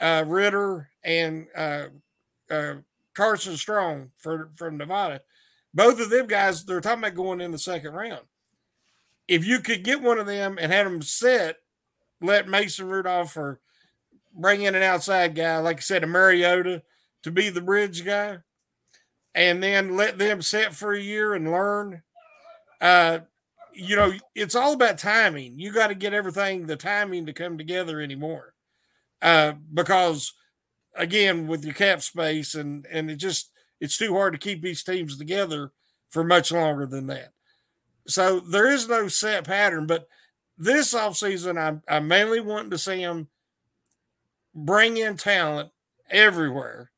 [0.00, 1.86] uh, Ridder and uh,
[2.54, 2.74] uh,
[3.14, 5.20] Carson Strong for, from Nevada.
[5.72, 8.22] Both of them guys, they're talking about going in the second round.
[9.26, 11.56] If you could get one of them and have them set,
[12.20, 13.60] let Mason Rudolph or
[14.34, 16.82] bring in an outside guy, like I said, a Mariota
[17.22, 18.38] to be the bridge guy,
[19.34, 22.02] and then let them set for a year and learn.
[22.80, 23.20] Uh,
[23.72, 25.58] you know, it's all about timing.
[25.58, 28.54] You got to get everything, the timing to come together anymore.
[29.22, 30.34] Uh, because
[30.94, 34.82] again, with your cap space and and it just it's too hard to keep these
[34.82, 35.72] teams together
[36.10, 37.32] for much longer than that.
[38.06, 40.08] So there is no set pattern, but
[40.56, 43.28] this offseason, I'm, I'm mainly wanting to see them
[44.54, 45.70] bring in talent
[46.10, 46.90] everywhere,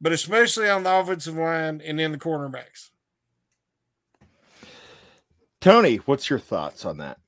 [0.00, 2.90] but especially on the offensive line and in the cornerbacks.
[5.60, 7.18] Tony, what's your thoughts on that?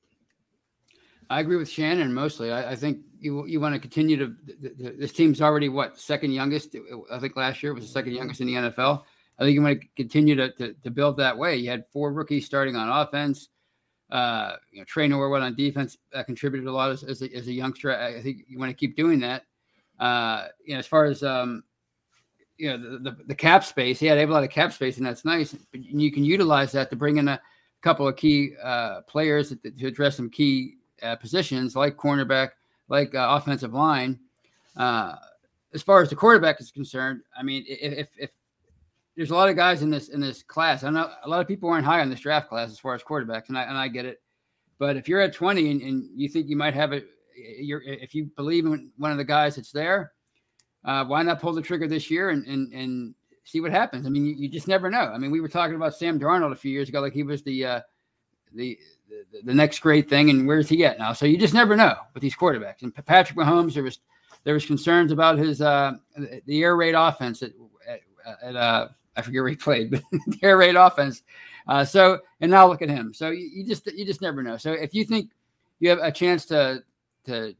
[1.29, 2.51] I agree with Shannon mostly.
[2.51, 4.35] I, I think you you want to continue to.
[4.97, 6.75] This team's already what second youngest.
[7.11, 9.03] I think last year was the second youngest in the NFL.
[9.39, 11.55] I think you want to continue to, to, to build that way.
[11.55, 13.49] You had four rookies starting on offense.
[14.11, 17.47] Uh, you know, Tre Norwood on defense uh, contributed a lot as, as, a, as
[17.47, 17.97] a youngster.
[17.97, 19.43] I think you want to keep doing that.
[19.99, 21.63] Uh, you know, as far as um,
[22.57, 24.97] you know, the, the, the cap space, yeah, they have a lot of cap space,
[24.97, 25.53] and that's nice.
[25.71, 27.39] But you can utilize that to bring in a
[27.81, 32.49] couple of key uh, players to, to address some key uh, positions like cornerback,
[32.91, 34.19] like uh, offensive line.
[34.75, 35.15] Uh,
[35.73, 38.29] as far as the quarterback is concerned, I mean, if, if, if
[39.15, 41.47] there's a lot of guys in this in this class, I know a lot of
[41.47, 43.87] people aren't high on this draft class as far as quarterbacks, and I and I
[43.87, 44.21] get it.
[44.77, 48.13] But if you're at 20 and, and you think you might have it, you're if
[48.13, 50.11] you believe in one of the guys that's there,
[50.83, 54.05] uh, why not pull the trigger this year and and and see what happens?
[54.05, 55.11] I mean, you, you just never know.
[55.13, 57.41] I mean, we were talking about Sam Darnold a few years ago, like he was
[57.43, 57.81] the uh,
[58.53, 58.77] the
[59.31, 61.13] the, the next great thing, and where's he at now?
[61.13, 62.81] So you just never know with these quarterbacks.
[62.81, 63.99] And Patrick Mahomes, there was
[64.43, 65.93] there was concerns about his uh,
[66.45, 67.51] the air raid offense at,
[68.43, 71.23] at, uh, I forget where he played, but the air raid offense.
[71.67, 73.13] Uh, so and now look at him.
[73.13, 74.57] So you, you just you just never know.
[74.57, 75.31] So if you think
[75.79, 76.83] you have a chance to
[77.25, 77.55] to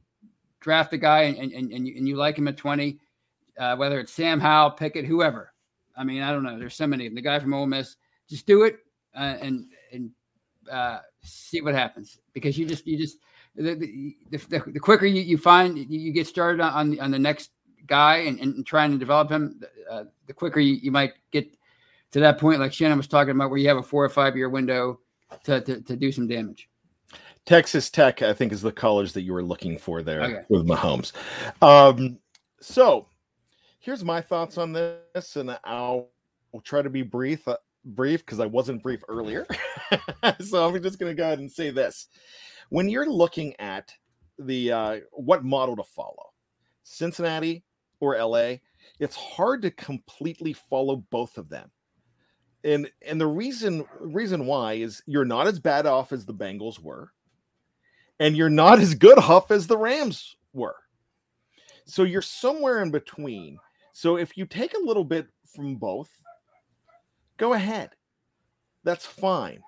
[0.60, 3.00] draft a guy and and, and, you, and you like him at twenty,
[3.60, 5.54] uh, whether it's Sam Howell, Pickett, whoever.
[5.96, 6.58] I mean, I don't know.
[6.58, 7.10] There's so many.
[7.10, 7.98] The guy from Ole Miss,
[8.30, 8.78] just do it
[9.16, 10.12] uh, and and
[10.72, 13.18] uh, see what happens because you just you just
[13.56, 17.52] the the, the, the quicker you, you find you get started on on the next
[17.86, 21.56] guy and, and trying to develop him, uh, the quicker you, you might get
[22.12, 24.36] to that point, like Shannon was talking about, where you have a four or five
[24.36, 25.00] year window
[25.44, 26.70] to, to, to do some damage.
[27.46, 30.42] Texas Tech, I think, is the college that you were looking for there okay.
[30.50, 31.12] with Mahomes.
[31.62, 32.20] Um,
[32.60, 33.08] so
[33.80, 36.10] here's my thoughts on this, and I'll,
[36.54, 37.48] I'll try to be brief.
[37.84, 39.46] Brief because I wasn't brief earlier.
[40.40, 42.08] so I'm just going to go ahead and say this.
[42.70, 43.94] When you're looking at
[44.40, 46.32] the uh, what model to follow,
[46.84, 47.64] Cincinnati
[48.00, 48.56] or LA,
[49.00, 51.70] it's hard to completely follow both of them.
[52.64, 56.80] And and the reason reason why is you're not as bad off as the Bengals
[56.80, 57.12] were,
[58.20, 60.76] and you're not as good off as the Rams were.
[61.86, 63.58] So you're somewhere in between.
[63.94, 66.10] So if you take a little bit from both,
[67.42, 67.90] go ahead.
[68.84, 69.62] That's fine.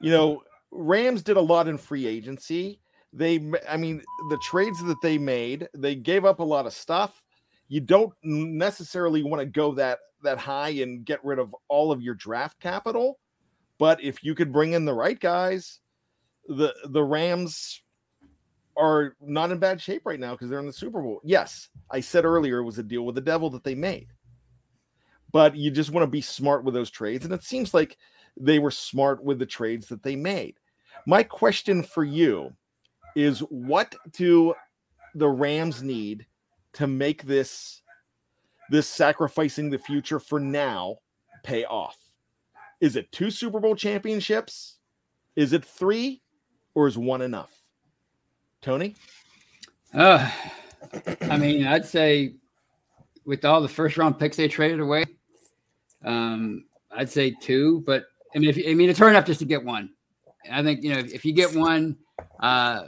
[0.00, 2.80] You know, Rams did a lot in free agency.
[3.12, 7.22] They, I mean, the trades that they made, they gave up a lot of stuff.
[7.68, 12.02] You don't necessarily want to go that that high and get rid of all of
[12.02, 13.18] your draft capital,
[13.78, 15.80] but if you could bring in the right guys,
[16.46, 17.82] the the Rams
[18.76, 21.20] are not in bad shape right now because they're in the Super Bowl.
[21.24, 24.08] Yes, I said earlier it was a deal with the devil that they made
[25.32, 27.24] but you just want to be smart with those trades.
[27.24, 27.96] And it seems like
[28.38, 30.56] they were smart with the trades that they made.
[31.06, 32.52] My question for you
[33.16, 34.54] is what do
[35.14, 36.26] the Rams need
[36.74, 37.82] to make this
[38.70, 40.96] this sacrificing the future for now
[41.42, 41.98] pay off?
[42.80, 44.78] Is it two Super Bowl championships?
[45.36, 46.22] Is it three?
[46.74, 47.52] Or is one enough?
[48.62, 48.96] Tony?
[49.92, 50.30] Uh,
[51.20, 52.36] I mean, I'd say
[53.26, 55.04] with all the first round picks they traded away,
[56.04, 59.46] um, I'd say two, but I mean, if I mean, it's hard enough just to
[59.46, 59.90] get one.
[60.50, 61.96] I think you know if you get one,
[62.40, 62.86] uh,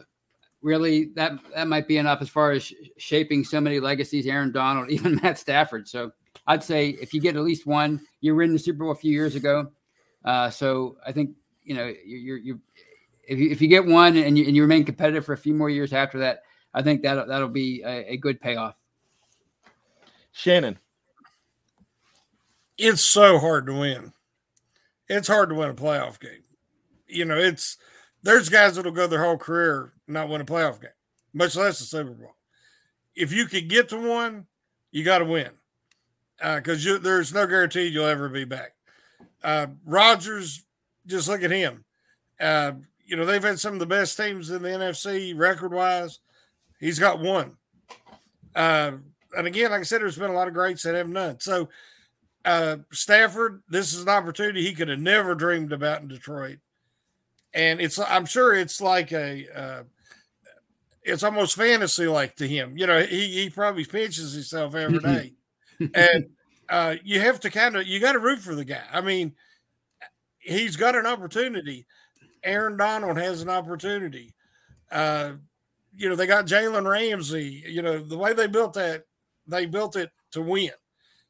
[0.62, 4.26] really that that might be enough as far as sh- shaping so many legacies.
[4.26, 5.88] Aaron Donald, even Matt Stafford.
[5.88, 6.12] So
[6.46, 8.96] I'd say if you get at least one, you were in the Super Bowl a
[8.96, 9.70] few years ago.
[10.24, 11.30] Uh, so I think
[11.62, 12.58] you know you're you're
[13.26, 15.54] if you if you get one and you, and you remain competitive for a few
[15.54, 16.42] more years after that,
[16.72, 18.74] I think that that'll be a, a good payoff.
[20.32, 20.78] Shannon
[22.78, 24.12] it's so hard to win.
[25.08, 26.44] It's hard to win a playoff game.
[27.06, 27.76] You know, it's
[28.22, 30.90] there's guys that'll go their whole career not win a playoff game,
[31.32, 32.34] much less a Super Bowl.
[33.14, 34.46] if you could get to one,
[34.90, 35.50] you got to win
[36.38, 38.74] because uh, there's no guarantee you'll ever be back.
[39.42, 40.64] Uh, Rodgers,
[41.06, 41.84] just look at him.
[42.40, 42.72] Uh,
[43.04, 46.20] you know, they've had some of the best teams in the NFC record wise.
[46.80, 47.56] He's got one.
[48.54, 48.92] Uh,
[49.36, 51.40] and again, like I said, there's been a lot of greats that have none.
[51.40, 51.68] So,
[52.44, 56.58] uh, Stafford, this is an opportunity he could have never dreamed about in Detroit.
[57.54, 59.82] And it's, I'm sure it's like a, uh,
[61.02, 62.76] it's almost fantasy like to him.
[62.76, 65.32] You know, he, he probably pinches himself every day.
[65.94, 66.30] and
[66.68, 68.82] uh, you have to kind of, you got to root for the guy.
[68.92, 69.34] I mean,
[70.38, 71.86] he's got an opportunity.
[72.42, 74.34] Aaron Donald has an opportunity.
[74.90, 75.32] Uh,
[75.96, 77.64] you know, they got Jalen Ramsey.
[77.66, 79.04] You know, the way they built that,
[79.46, 80.70] they built it to win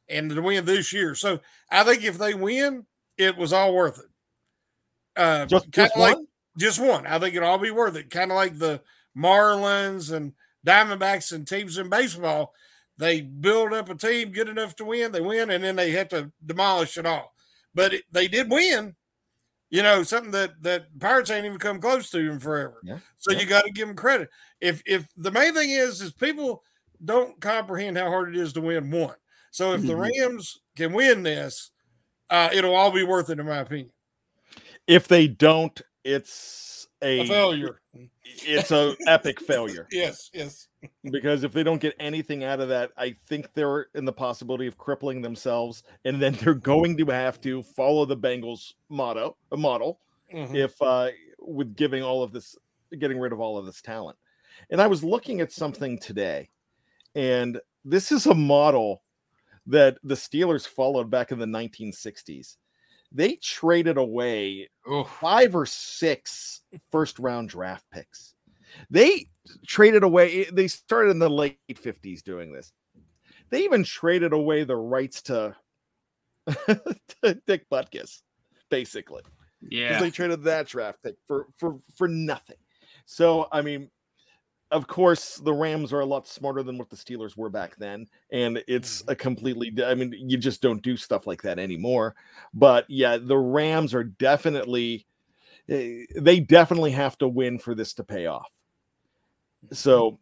[0.09, 1.15] and to win this year.
[1.15, 1.39] So
[1.71, 2.85] I think if they win,
[3.17, 4.05] it was all worth it.
[5.15, 6.27] Uh, just, just like, one?
[6.57, 7.07] Just one.
[7.07, 8.09] I think it'll all be worth it.
[8.09, 8.81] Kind of like the
[9.17, 10.33] Marlins and
[10.65, 12.53] Diamondbacks and teams in baseball.
[12.97, 16.09] They build up a team good enough to win, they win, and then they have
[16.09, 17.33] to demolish it all.
[17.73, 18.95] But it, they did win
[19.69, 22.79] you know, something that that Pirates ain't even come close to in forever.
[22.83, 22.99] Yeah.
[23.17, 23.39] So yeah.
[23.39, 24.29] you got to give them credit.
[24.61, 26.63] If if the main thing is is people
[27.03, 29.15] don't comprehend how hard it is to win one.
[29.55, 30.31] So if the mm-hmm.
[30.31, 31.71] Rams can win this,
[32.29, 33.89] uh, it'll all be worth it, in my opinion.
[34.85, 37.79] If they don't, it's a, a failure.
[38.25, 39.87] It's a epic failure.
[39.93, 40.67] Yes, yes.
[41.09, 44.67] because if they don't get anything out of that, I think they're in the possibility
[44.67, 49.57] of crippling themselves, and then they're going to have to follow the Bengals motto, a
[49.57, 50.01] model,
[50.33, 50.53] mm-hmm.
[50.53, 52.57] if uh, with giving all of this,
[52.99, 54.17] getting rid of all of this talent.
[54.69, 56.49] And I was looking at something today,
[57.15, 59.01] and this is a model
[59.67, 62.57] that the Steelers followed back in the 1960s.
[63.11, 64.69] They traded away
[65.19, 66.61] five or six
[66.91, 68.33] first round draft picks.
[68.89, 69.29] They
[69.65, 72.73] traded away, eh, they started in the late 50s doing this.
[73.49, 75.55] They even traded away the rights to,
[76.47, 78.21] to Dick Butkus,
[78.69, 79.21] basically.
[79.69, 79.99] Yeah.
[79.99, 82.57] They traded that draft pick for for for nothing.
[83.05, 83.89] So I mean,
[84.71, 88.07] of course, the Rams are a lot smarter than what the Steelers were back then,
[88.31, 89.11] and it's mm-hmm.
[89.11, 89.73] a completely.
[89.83, 92.15] I mean, you just don't do stuff like that anymore.
[92.53, 95.05] But yeah, the Rams are definitely.
[95.69, 98.51] Eh, they definitely have to win for this to pay off.
[99.71, 100.19] So,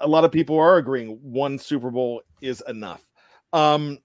[0.00, 3.02] a lot of people are agreeing one Super Bowl is enough.
[3.52, 3.98] Um,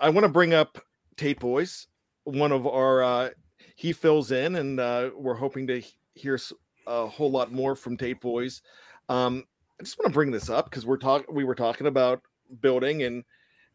[0.00, 0.78] I want to bring up
[1.16, 1.86] Tate Boys,
[2.24, 3.02] one of our.
[3.02, 3.30] Uh,
[3.76, 5.82] he fills in, and uh, we're hoping to
[6.14, 6.38] hear
[6.86, 8.60] a whole lot more from Tate Boys
[9.08, 9.44] um,
[9.80, 11.34] I just want to bring this up because we're talking.
[11.34, 12.22] We were talking about
[12.60, 13.24] building, and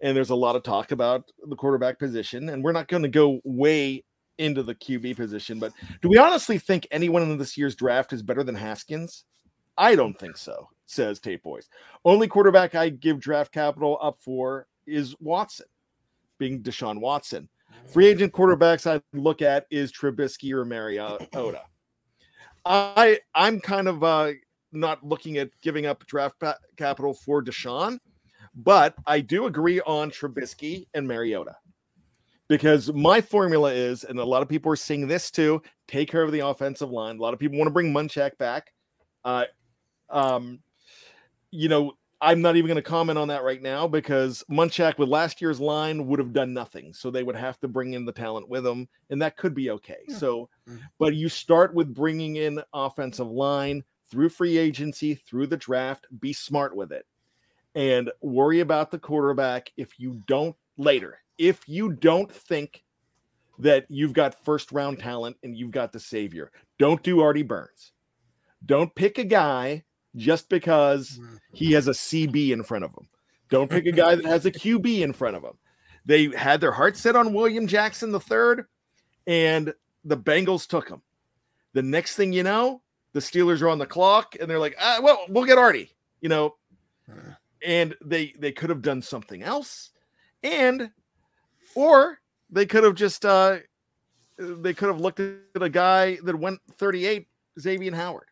[0.01, 3.09] and there's a lot of talk about the quarterback position, and we're not going to
[3.09, 4.03] go way
[4.37, 5.59] into the QB position.
[5.59, 9.25] But do we honestly think anyone in this year's draft is better than Haskins?
[9.77, 10.69] I don't think so.
[10.85, 11.69] Says Tate Boys.
[12.05, 15.67] Only quarterback I give draft capital up for is Watson,
[16.37, 17.49] being Deshaun Watson.
[17.85, 21.27] Free agent quarterbacks I look at is Trubisky or Mariota.
[22.65, 24.31] I I'm kind of uh,
[24.79, 27.99] not looking at giving up draft pa- capital for Deshaun,
[28.55, 31.55] but I do agree on Trubisky and Mariota
[32.47, 36.23] because my formula is, and a lot of people are seeing this too, take care
[36.23, 37.17] of the offensive line.
[37.17, 38.73] A lot of people want to bring Munchak back.
[39.23, 39.45] Uh,
[40.09, 40.59] um,
[41.51, 45.09] you know, I'm not even going to comment on that right now because Munchak with
[45.09, 46.93] last year's line would have done nothing.
[46.93, 49.69] So they would have to bring in the talent with them, and that could be
[49.71, 49.99] okay.
[50.07, 50.17] Yeah.
[50.17, 50.79] So, mm-hmm.
[50.97, 56.07] but you start with bringing in offensive line, through free agency, through the draft.
[56.19, 57.05] Be smart with it
[57.77, 61.19] and worry about the quarterback if you don't later.
[61.37, 62.83] If you don't think
[63.59, 67.91] that you've got first round talent and you've got the savior, don't do Artie Burns.
[68.65, 69.83] Don't pick a guy
[70.15, 71.19] just because
[71.53, 73.07] he has a CB in front of him.
[73.49, 75.53] Don't pick a guy that has a QB in front of him.
[76.03, 78.65] They had their heart set on William Jackson the third,
[79.27, 79.71] and
[80.03, 81.03] the Bengals took him.
[81.73, 82.81] The next thing you know,
[83.13, 85.91] the Steelers are on the clock and they're like, ah, well, we'll get Artie,
[86.21, 86.55] you know,
[87.65, 89.91] and they they could have done something else,
[90.43, 90.91] and
[91.75, 93.57] or they could have just uh
[94.37, 97.27] they could have looked at a guy that went 38,
[97.59, 98.27] Xavier Howard,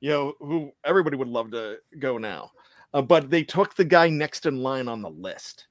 [0.00, 2.50] you know, who everybody would love to go now,
[2.94, 5.68] uh, but they took the guy next in line on the list.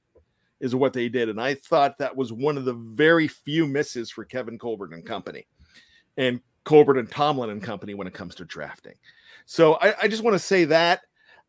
[0.60, 4.12] Is what they did, and I thought that was one of the very few misses
[4.12, 5.48] for Kevin Colbert and company.
[6.16, 8.94] And Colbert and Tomlin and company when it comes to drafting.
[9.46, 11.02] So I, I just want to say that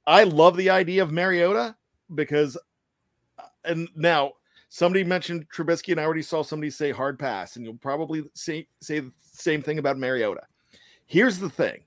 [0.06, 1.76] I love the idea of Mariota
[2.14, 2.58] because,
[3.38, 4.34] uh, and now
[4.70, 8.68] somebody mentioned Trubisky, and I already saw somebody say hard pass, and you'll probably say
[8.82, 10.42] say the same thing about Mariota.
[11.06, 11.84] Here's the thing: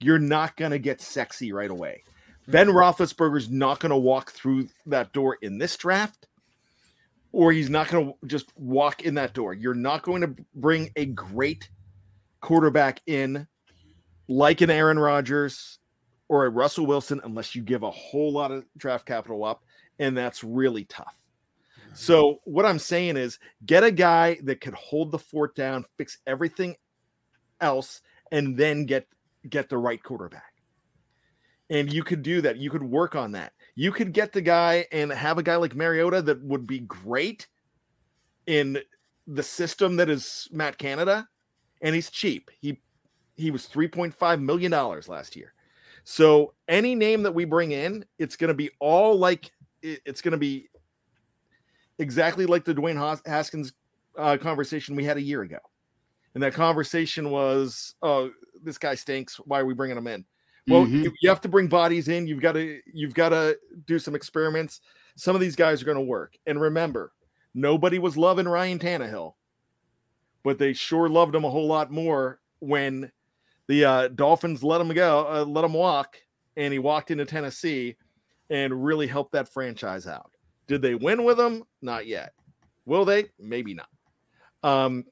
[0.00, 2.02] you're not going to get sexy right away.
[2.46, 6.28] Ben Roethlisberger's not going to walk through that door in this draft,
[7.32, 9.52] or he's not going to just walk in that door.
[9.52, 11.68] You're not going to bring a great
[12.40, 13.46] quarterback in
[14.28, 15.78] like an Aaron Rodgers
[16.28, 19.62] or a Russell Wilson unless you give a whole lot of draft capital up,
[19.98, 21.16] and that's really tough.
[21.94, 26.18] So what I'm saying is get a guy that could hold the fort down, fix
[26.26, 26.76] everything
[27.60, 29.06] else, and then get
[29.48, 30.52] get the right quarterback.
[31.70, 32.56] And you could do that.
[32.56, 33.52] You could work on that.
[33.74, 37.46] You could get the guy and have a guy like Mariota that would be great
[38.46, 38.78] in
[39.26, 41.28] the system that is Matt Canada,
[41.80, 42.50] and he's cheap.
[42.60, 42.80] He
[43.36, 45.54] he was 3.5 million dollars last year.
[46.04, 49.50] So any name that we bring in, it's going to be all like
[49.82, 50.68] it's going to be
[51.98, 53.72] exactly like the Dwayne Haskins
[54.16, 55.58] uh, conversation we had a year ago.
[56.34, 58.30] And that conversation was, "Oh,
[58.62, 59.36] this guy stinks.
[59.36, 60.24] Why are we bringing him in?"
[60.68, 61.04] Well, mm-hmm.
[61.04, 62.26] you, you have to bring bodies in.
[62.26, 64.80] You've got to you've got to do some experiments.
[65.16, 66.36] Some of these guys are going to work.
[66.46, 67.12] And remember,
[67.54, 69.34] nobody was loving Ryan Tannehill,
[70.44, 73.10] but they sure loved him a whole lot more when
[73.66, 76.16] the uh, Dolphins let him go, uh, let him walk,
[76.56, 77.96] and he walked into Tennessee
[78.50, 80.30] and really helped that franchise out.
[80.66, 81.64] Did they win with him?
[81.82, 82.32] Not yet.
[82.86, 83.26] Will they?
[83.38, 83.88] Maybe not.
[84.62, 85.04] Um,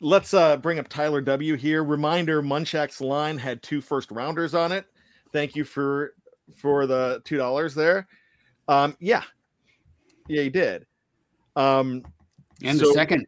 [0.00, 1.84] let's uh, bring up Tyler W here.
[1.84, 4.86] Reminder: Munchak's line had two first rounders on it.
[5.32, 6.14] Thank you for
[6.54, 8.08] for the two dollars there.
[8.68, 9.22] Um, yeah,
[10.28, 10.86] yeah, he did.
[11.54, 12.02] Um,
[12.62, 13.26] and so, the second,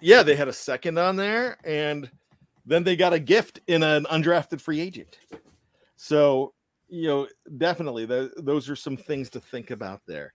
[0.00, 2.10] yeah, they had a second on there, and
[2.66, 5.18] then they got a gift in an undrafted free agent.
[5.96, 6.54] So
[6.88, 10.32] you know, definitely the, those are some things to think about there.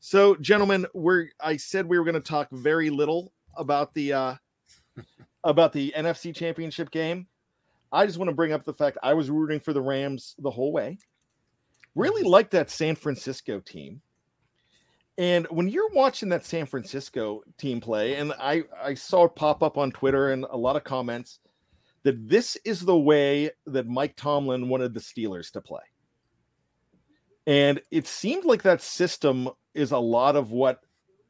[0.00, 4.34] So, gentlemen, we're I said we were going to talk very little about the uh
[5.44, 7.26] about the NFC Championship game.
[7.92, 10.50] I just want to bring up the fact I was rooting for the Rams the
[10.50, 10.98] whole way.
[11.94, 12.30] Really mm-hmm.
[12.30, 14.02] like that San Francisco team.
[15.18, 19.62] And when you're watching that San Francisco team play, and I, I saw it pop
[19.62, 21.38] up on Twitter and a lot of comments,
[22.02, 25.82] that this is the way that Mike Tomlin wanted the Steelers to play.
[27.46, 30.80] And it seemed like that system is a lot of what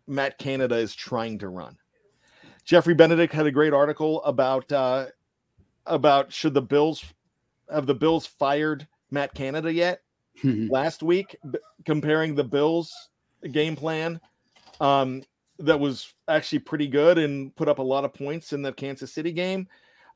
[0.07, 1.77] Matt Canada is trying to run.
[2.65, 5.07] Jeffrey Benedict had a great article about uh,
[5.85, 7.05] about should the Bills
[7.73, 10.03] have the Bills fired Matt Canada yet
[10.45, 12.93] last week, b- comparing the Bills
[13.53, 14.21] game plan
[14.81, 15.23] um,
[15.59, 19.13] that was actually pretty good and put up a lot of points in that Kansas
[19.13, 19.67] City game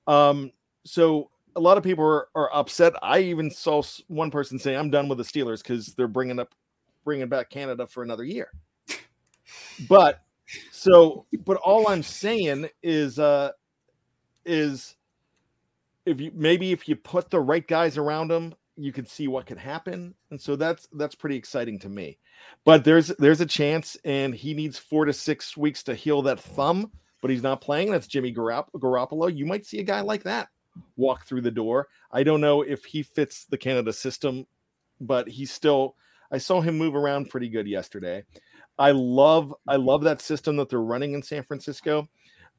[0.06, 0.50] um,
[0.84, 2.94] so a lot of people are, are upset.
[3.02, 6.54] I even saw one person say, "I'm done with the Steelers because they're bringing up,
[7.04, 8.50] bringing back Canada for another year."
[9.88, 10.22] but
[10.70, 13.50] so, but all I'm saying is, uh,
[14.44, 14.96] is
[16.06, 19.46] if you maybe if you put the right guys around them, you can see what
[19.46, 22.18] could happen, and so that's that's pretty exciting to me.
[22.64, 26.40] But there's there's a chance, and he needs four to six weeks to heal that
[26.40, 27.90] thumb but he's not playing.
[27.90, 29.34] That's Jimmy Garoppolo.
[29.34, 30.48] You might see a guy like that
[30.96, 31.88] walk through the door.
[32.12, 34.46] I don't know if he fits the Canada system,
[35.00, 35.96] but he's still.
[36.32, 38.24] I saw him move around pretty good yesterday.
[38.78, 42.08] I love I love that system that they're running in San Francisco.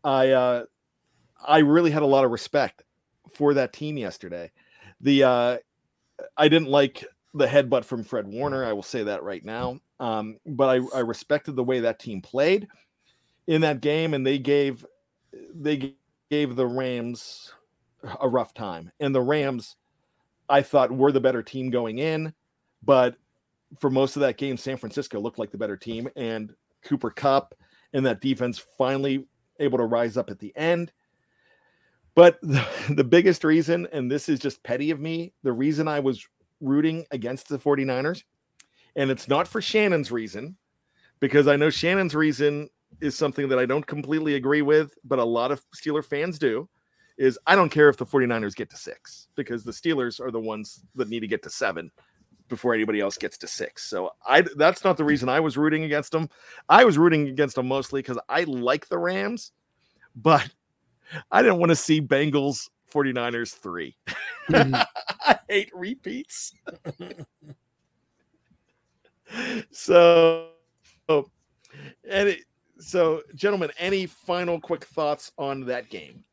[0.03, 0.63] I uh,
[1.45, 2.83] I really had a lot of respect
[3.33, 4.51] for that team yesterday.
[4.99, 5.57] The uh,
[6.37, 8.65] I didn't like the headbutt from Fred Warner.
[8.65, 9.79] I will say that right now.
[9.99, 12.67] Um, but I, I respected the way that team played
[13.47, 14.85] in that game, and they gave
[15.53, 15.95] they
[16.29, 17.53] gave the Rams
[18.19, 18.91] a rough time.
[18.99, 19.75] And the Rams,
[20.49, 22.33] I thought, were the better team going in,
[22.83, 23.15] but
[23.79, 26.53] for most of that game, San Francisco looked like the better team, and
[26.83, 27.55] Cooper Kupp
[27.93, 29.25] and that defense finally
[29.59, 30.91] able to rise up at the end.
[32.15, 35.99] But the, the biggest reason, and this is just petty of me, the reason I
[35.99, 36.25] was
[36.59, 38.23] rooting against the 49ers,
[38.95, 40.57] and it's not for Shannon's reason,
[41.19, 45.23] because I know Shannon's reason is something that I don't completely agree with, but a
[45.23, 46.67] lot of Steeler fans do.
[47.17, 50.39] Is I don't care if the 49ers get to six because the Steelers are the
[50.39, 51.91] ones that need to get to seven
[52.47, 53.83] before anybody else gets to six.
[53.83, 56.29] So I that's not the reason I was rooting against them.
[56.67, 59.51] I was rooting against them mostly because I like the Rams,
[60.15, 60.49] but
[61.31, 63.95] I didn't want to see Bengals 49ers 3.
[64.49, 64.75] Mm-hmm.
[65.25, 66.53] I hate repeats.
[69.71, 70.47] so
[71.07, 72.39] and it,
[72.79, 76.23] so, gentlemen, any final quick thoughts on that game?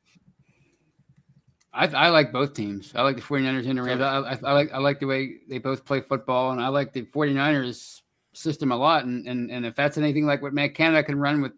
[1.72, 2.92] I, I like both teams.
[2.94, 4.00] I like the 49ers and the Rams.
[4.00, 6.92] I, I, I, like I like the way they both play football, and I like
[6.92, 8.00] the 49ers
[8.32, 9.04] system a lot.
[9.04, 11.52] And and, and if that's anything like what Matt Canada can run with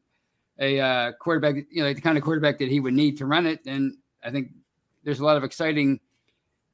[0.61, 3.46] a uh, quarterback, you know, the kind of quarterback that he would need to run
[3.46, 4.50] it, then I think
[5.02, 6.00] there's a lot of exciting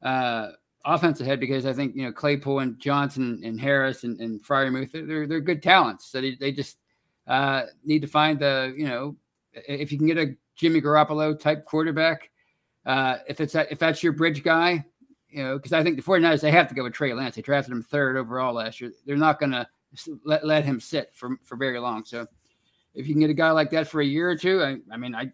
[0.03, 0.49] uh,
[0.85, 4.93] offense ahead because I think you know Claypool and Johnson and Harris and, and Freiermuth
[4.93, 6.07] they're they're good talents.
[6.07, 6.79] So they, they just
[7.27, 9.17] uh, need to find the you know
[9.53, 12.31] if you can get a Jimmy Garoppolo type quarterback,
[12.85, 14.85] uh, if it's a, if that's your bridge guy,
[15.29, 17.37] you know, because I think the 49ers they have to go with Trey Lance.
[17.37, 18.93] They drafted him third overall last year.
[19.05, 19.67] They're not going to
[20.25, 22.05] let, let him sit for for very long.
[22.05, 22.27] So
[22.97, 24.97] if you can get a guy like that for a year or two, I, I
[24.97, 25.31] mean, I,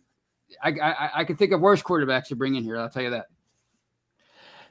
[0.63, 2.77] I, I, I could think of worse quarterbacks to bring in here.
[2.79, 3.27] I'll tell you that.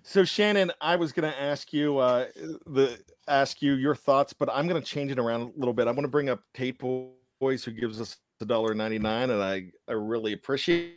[0.04, 2.26] So Shannon, I was going to ask you uh,
[2.66, 5.88] the ask you your thoughts, but I'm going to change it around a little bit.
[5.88, 9.42] I want to bring up Tate Boys, who gives us a dollar ninety nine, and
[9.42, 10.96] I I really appreciate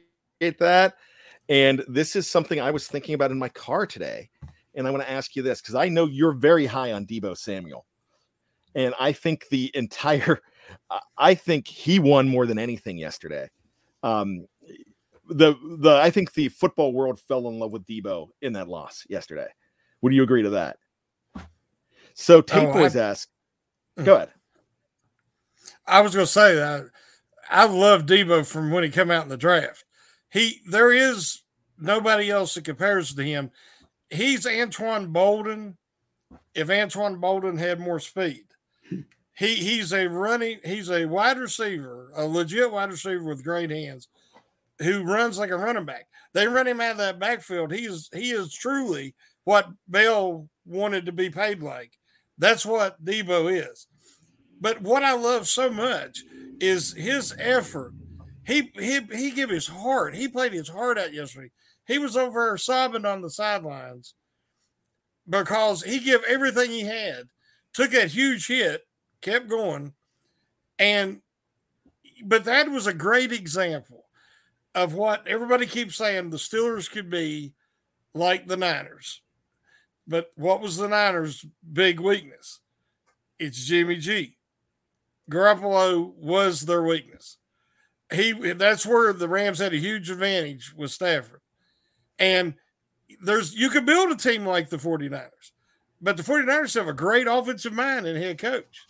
[0.58, 0.94] that.
[1.50, 4.30] And this is something I was thinking about in my car today,
[4.74, 7.36] and I want to ask you this because I know you're very high on Deebo
[7.36, 7.84] Samuel,
[8.74, 10.40] and I think the entire,
[11.16, 13.48] I think he won more than anything yesterday.
[14.02, 14.46] Um,
[15.28, 19.04] the the I think the football world fell in love with Deebo in that loss
[19.08, 19.48] yesterday.
[20.02, 20.76] Would you agree to that?
[22.14, 23.28] So Tate oh, Boys ask,
[23.98, 24.04] mm.
[24.04, 24.30] go ahead.
[25.86, 26.84] I was going to say that
[27.50, 29.84] I love Deebo from when he came out in the draft.
[30.30, 31.42] He there is
[31.78, 33.50] nobody else that compares to him.
[34.10, 35.76] He's Antoine Boldin.
[36.54, 38.44] If Antoine Boldin had more speed,
[39.36, 40.60] he he's a running.
[40.64, 44.08] He's a wide receiver, a legit wide receiver with great hands
[44.80, 46.06] who runs like a running back.
[46.32, 47.72] They run him out of that backfield.
[47.72, 49.14] He is he is truly
[49.44, 51.92] what Bell wanted to be paid like.
[52.38, 53.86] That's what Deebo is.
[54.60, 56.22] But what I love so much
[56.60, 57.92] is his effort.
[58.46, 60.14] He he he gave his heart.
[60.14, 61.50] He played his heart out yesterday.
[61.86, 64.14] He was over sobbing on the sidelines
[65.28, 67.24] because he gave everything he had,
[67.72, 68.82] took that huge hit,
[69.24, 69.94] kept going,
[70.78, 71.20] and
[72.24, 74.04] but that was a great example
[74.74, 77.54] of what everybody keeps saying the Steelers could be
[78.12, 79.22] like the Niners.
[80.06, 82.60] But what was the Niners' big weakness?
[83.38, 84.36] It's Jimmy G.
[85.30, 87.38] Garoppolo was their weakness.
[88.12, 91.40] He that's where the Rams had a huge advantage with Stafford.
[92.18, 92.54] And
[93.22, 95.52] there's you could build a team like the 49ers,
[96.00, 98.82] but the 49ers have a great offensive mind and head coach.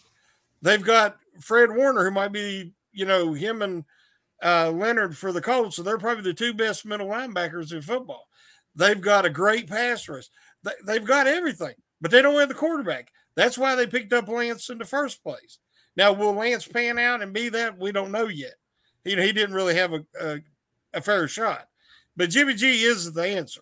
[0.64, 3.84] They've got Fred Warner, who might be, you know, him and
[4.42, 5.76] uh, Leonard for the Colts.
[5.76, 8.26] So they're probably the two best middle linebackers in football.
[8.74, 10.24] They've got a great pass rush.
[10.62, 13.12] They, have got everything, but they don't have the quarterback.
[13.36, 15.58] That's why they picked up Lance in the first place.
[15.98, 17.78] Now, will Lance pan out and be that?
[17.78, 18.54] We don't know yet.
[19.04, 20.38] He, he didn't really have a, a,
[20.94, 21.68] a fair shot.
[22.16, 23.60] But Jimmy G is the answer.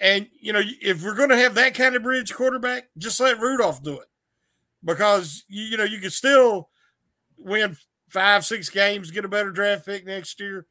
[0.00, 3.40] And, you know, if we're going to have that kind of bridge quarterback, just let
[3.40, 4.06] Rudolph do it
[4.84, 6.68] because, you, know, you can still
[7.38, 7.76] win
[8.08, 10.66] five, six games, get a better draft pick next year.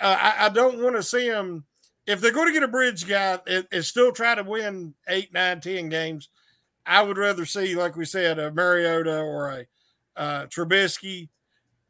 [0.00, 1.64] Uh, I, I, don't want to see them
[2.06, 5.32] if they're going to get a bridge guy and, and, still try to win eight,
[5.32, 6.28] nine, ten games.
[6.84, 9.66] I would rather see, like we said, a Mariota or a
[10.20, 11.28] uh, Trubisky.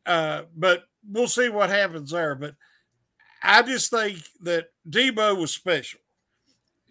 [0.04, 2.34] Uh, but we'll see what happens there.
[2.34, 2.54] But
[3.42, 6.00] I just think that Deebo was special.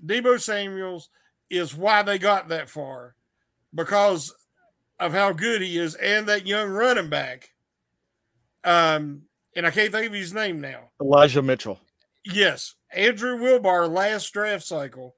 [0.05, 1.09] Deebo Samuels
[1.49, 3.15] is why they got that far
[3.75, 4.33] because
[4.99, 7.51] of how good he is and that young running back.
[8.63, 9.23] Um,
[9.55, 10.89] and I can't think of his name now.
[11.01, 11.79] Elijah Mitchell.
[12.25, 12.75] Yes.
[12.91, 15.15] Andrew Wilbar last draft cycle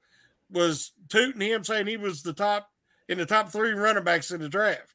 [0.50, 2.68] was tooting him saying he was the top
[3.08, 4.94] in the top three running backs in the draft.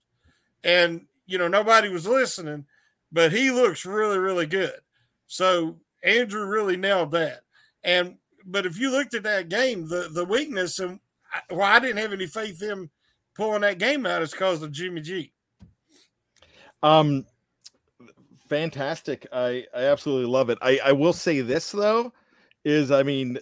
[0.64, 2.66] And, you know, nobody was listening,
[3.11, 4.76] but he looks really, really good.
[5.28, 7.41] So Andrew really nailed that.
[7.84, 10.99] And, but if you looked at that game, the, the weakness and
[11.49, 12.89] why I didn't have any faith in
[13.36, 15.31] pulling that game out is because of Jimmy G.
[16.81, 17.25] Um,
[18.49, 19.25] fantastic.
[19.31, 20.57] I I absolutely love it.
[20.61, 22.13] I I will say this though,
[22.63, 23.39] is I mean,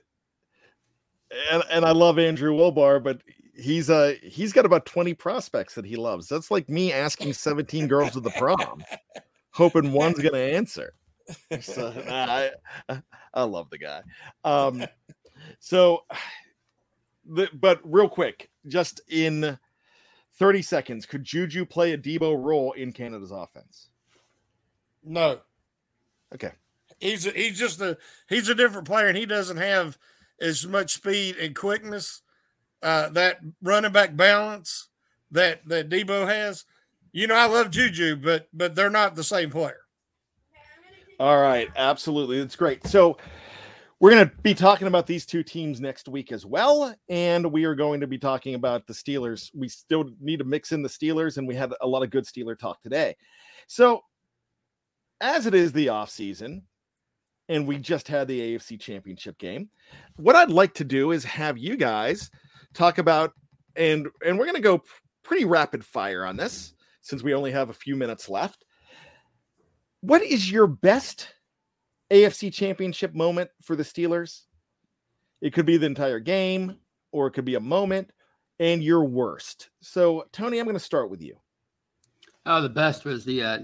[1.52, 3.22] and and I love Andrew Wilbar, but
[3.56, 6.28] he's uh he's got about 20 prospects that he loves.
[6.28, 8.84] That's like me asking 17 girls to the prom,
[9.52, 10.94] hoping one's gonna answer.
[11.62, 12.52] So I
[13.34, 14.02] I love the guy.
[14.44, 14.86] Um
[15.60, 16.06] so
[17.26, 19.58] the, but real quick, just in
[20.38, 23.90] 30 seconds, could Juju play a Deebo role in Canada's offense?
[25.04, 25.40] No.
[26.34, 26.52] Okay.
[27.00, 27.98] He's a, he's just a
[28.30, 29.98] he's a different player, and he doesn't have
[30.40, 32.22] as much speed and quickness,
[32.84, 34.90] uh, that running back balance
[35.32, 36.66] that that Deebo has.
[37.12, 39.82] You know, I love Juju, but but they're not the same player.
[41.20, 42.86] All right, absolutely, that's great.
[42.88, 43.18] So
[44.02, 46.94] we're going to be talking about these two teams next week as well.
[47.08, 49.52] And we are going to be talking about the Steelers.
[49.54, 52.26] We still need to mix in the Steelers, and we had a lot of good
[52.26, 53.16] Steeler talk today.
[53.68, 54.02] So,
[55.22, 56.64] as it is the off season,
[57.48, 59.70] and we just had the AFC Championship game.
[60.16, 62.32] What I'd like to do is have you guys
[62.74, 63.34] talk about
[63.76, 64.82] and and we're going to go
[65.24, 68.66] pretty rapid fire on this since we only have a few minutes left.
[70.00, 71.36] What is your best
[72.12, 74.42] AFC Championship moment for the Steelers?
[75.42, 76.78] It could be the entire game
[77.12, 78.12] or it could be a moment
[78.60, 79.70] and your worst.
[79.82, 81.38] So, Tony, I'm going to start with you.
[82.46, 83.60] Oh, the best was the uh,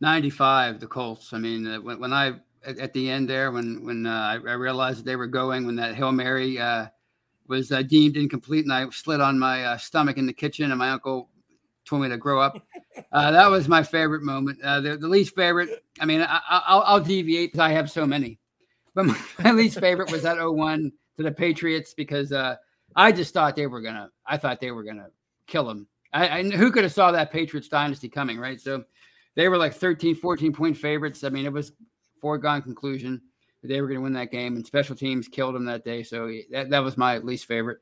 [0.00, 1.32] 95, the Colts.
[1.32, 4.32] I mean, uh, when, when I at, at, the end there, when when uh, I,
[4.34, 6.86] I, realized they were going, when that Hail Mary uh,
[7.48, 10.90] was uh, deemed incomplete, and I slid on my stomach in the kitchen, and my
[10.90, 11.30] uncle
[11.86, 12.60] told me to grow up.
[13.12, 14.60] Uh, that was my favorite moment.
[14.62, 18.38] Uh, the, the, least favorite, I mean, I, will deviate because I have so many,
[18.94, 22.56] but my, my, least favorite was that 01 to the Patriots because uh,
[22.94, 24.10] I just thought they were gonna.
[24.24, 25.08] I thought they were gonna
[25.46, 25.86] kill them.
[26.12, 28.60] I, I who could have saw that Patriots dynasty coming, right?
[28.60, 28.84] So
[29.34, 31.22] they were like 13, 14 point favorites.
[31.22, 31.72] I mean, it was
[32.20, 33.20] foregone conclusion
[33.62, 36.02] that they were going to win that game, and special teams killed them that day.
[36.02, 37.78] So that, that was my least favorite.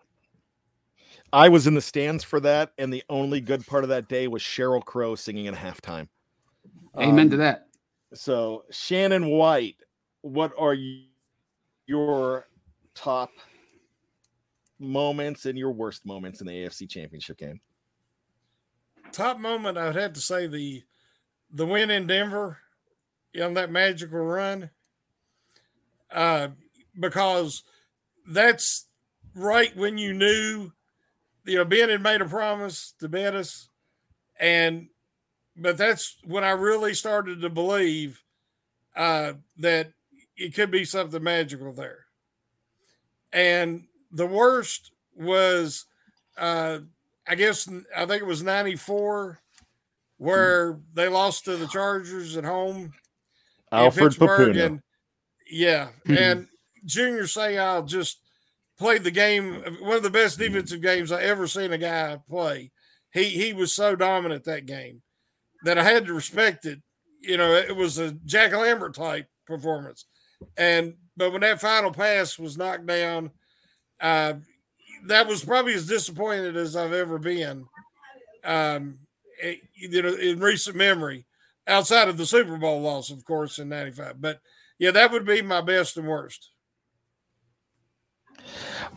[1.35, 4.28] I was in the stands for that, and the only good part of that day
[4.28, 6.07] was Sheryl Crow singing at halftime.
[6.97, 7.66] Amen um, to that.
[8.14, 9.74] So, Shannon White,
[10.20, 10.76] what are
[11.87, 12.47] your
[12.95, 13.30] top
[14.78, 17.61] moments and your worst moments in the AFC Championship game?
[19.11, 20.85] Top moment, I would have to say the
[21.51, 22.59] the win in Denver,
[23.43, 24.70] on that magical run.
[26.12, 26.49] Uh,
[26.99, 27.64] because
[28.24, 28.87] that's
[29.35, 30.70] right when you knew,
[31.45, 33.69] you know, Ben had made a promise to Bettis,
[34.39, 34.89] and
[35.57, 38.23] but that's when I really started to believe
[38.97, 39.93] uh, that
[40.37, 42.07] it could be something magical there.
[43.33, 45.87] And the worst was,
[46.37, 46.79] uh,
[47.27, 49.41] I guess, I think it was 94
[50.19, 52.93] where they lost to the Chargers at home.
[53.73, 54.65] Alfred Pupunu.
[54.65, 54.83] And,
[55.51, 55.89] yeah.
[56.07, 56.17] Hmm.
[56.17, 56.49] and
[56.85, 58.19] Junior Seau just
[58.85, 62.70] played the game, one of the best defensive games I ever seen a guy play.
[63.12, 65.03] He he was so dominant that game
[65.64, 66.80] that I had to respect it.
[67.20, 70.05] You know, it was a Jack Lambert type performance.
[70.57, 73.30] And but when that final pass was knocked down–
[74.01, 74.35] uh,
[75.07, 77.66] that was probably as disappointed as I've ever been.
[78.45, 78.99] Um,
[79.43, 81.26] it, you know, in recent memory,
[81.66, 84.20] outside of the Super Bowl loss, of course, in '95.
[84.20, 84.41] But
[84.78, 86.51] yeah, that would be my best and worst.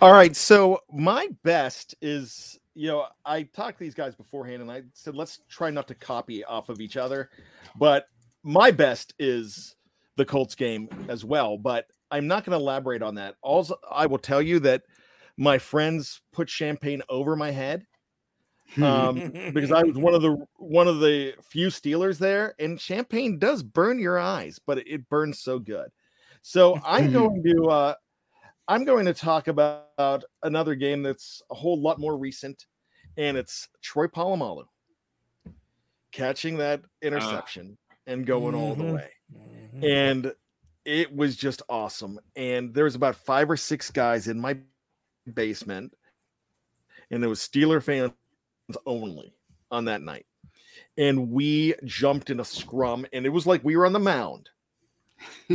[0.01, 4.72] All right, so my best is you know I talked to these guys beforehand, and
[4.72, 7.30] I said let's try not to copy off of each other,
[7.76, 8.08] but
[8.43, 9.76] my best is
[10.16, 11.58] the Colts game as well.
[11.58, 13.36] But I'm not going to elaborate on that.
[13.41, 14.84] Also, I will tell you that
[15.38, 17.86] my friends put champagne over my head
[18.82, 23.39] um, because I was one of the one of the few Steelers there, and champagne
[23.39, 25.89] does burn your eyes, but it burns so good.
[26.41, 27.93] So I'm going to uh,
[28.68, 32.65] I'm going to talk about another game that's a whole lot more recent,
[33.15, 34.65] and it's Troy Polamalu
[36.11, 36.88] catching that ah.
[37.01, 38.95] interception uh, and going all the mm-hmm.
[38.95, 39.84] way, mm-hmm.
[39.86, 40.34] and
[40.84, 42.20] it was just awesome.
[42.36, 44.57] And there was about five or six guys in my
[45.34, 45.93] basement,
[47.09, 48.11] and it was Steeler fans
[48.86, 49.34] only
[49.72, 50.26] on that night.
[50.97, 54.49] And we jumped in a scrum, and it was like we were on the mound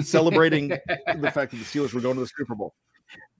[0.02, 0.68] celebrating
[1.18, 2.74] the fact that the Steelers were going to the Super Bowl.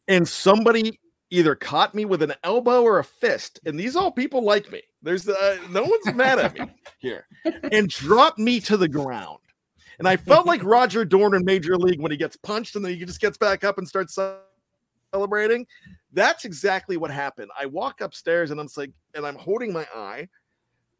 [0.09, 0.99] And somebody
[1.31, 4.83] either caught me with an elbow or a fist, and these all people like me.
[5.03, 6.67] There's uh, no one's mad at me
[6.99, 7.27] here,
[7.73, 9.39] and dropped me to the ground.
[9.99, 12.93] And I felt like Roger Dorn in Major League when he gets punched and then
[12.93, 14.19] he just gets back up and starts
[15.13, 15.67] celebrating.
[16.13, 17.51] That's exactly what happened.
[17.59, 20.29] I walk upstairs and I'm like, and I'm holding my eye,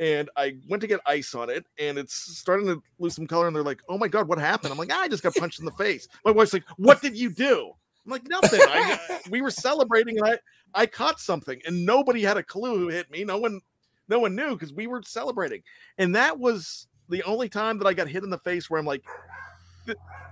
[0.01, 3.47] and I went to get ice on it, and it's starting to lose some color.
[3.47, 5.61] And they're like, "Oh my god, what happened?" I'm like, ah, "I just got punched
[5.61, 7.73] in the face." My wife's like, "What did you do?"
[8.05, 8.61] I'm like, "Nothing.
[8.63, 10.39] I, we were celebrating, and I
[10.75, 13.25] I caught something, and nobody had a clue who hit me.
[13.25, 13.61] No one,
[14.09, 15.63] no one knew because we were celebrating,
[15.99, 18.87] and that was the only time that I got hit in the face where I'm
[18.87, 19.05] like,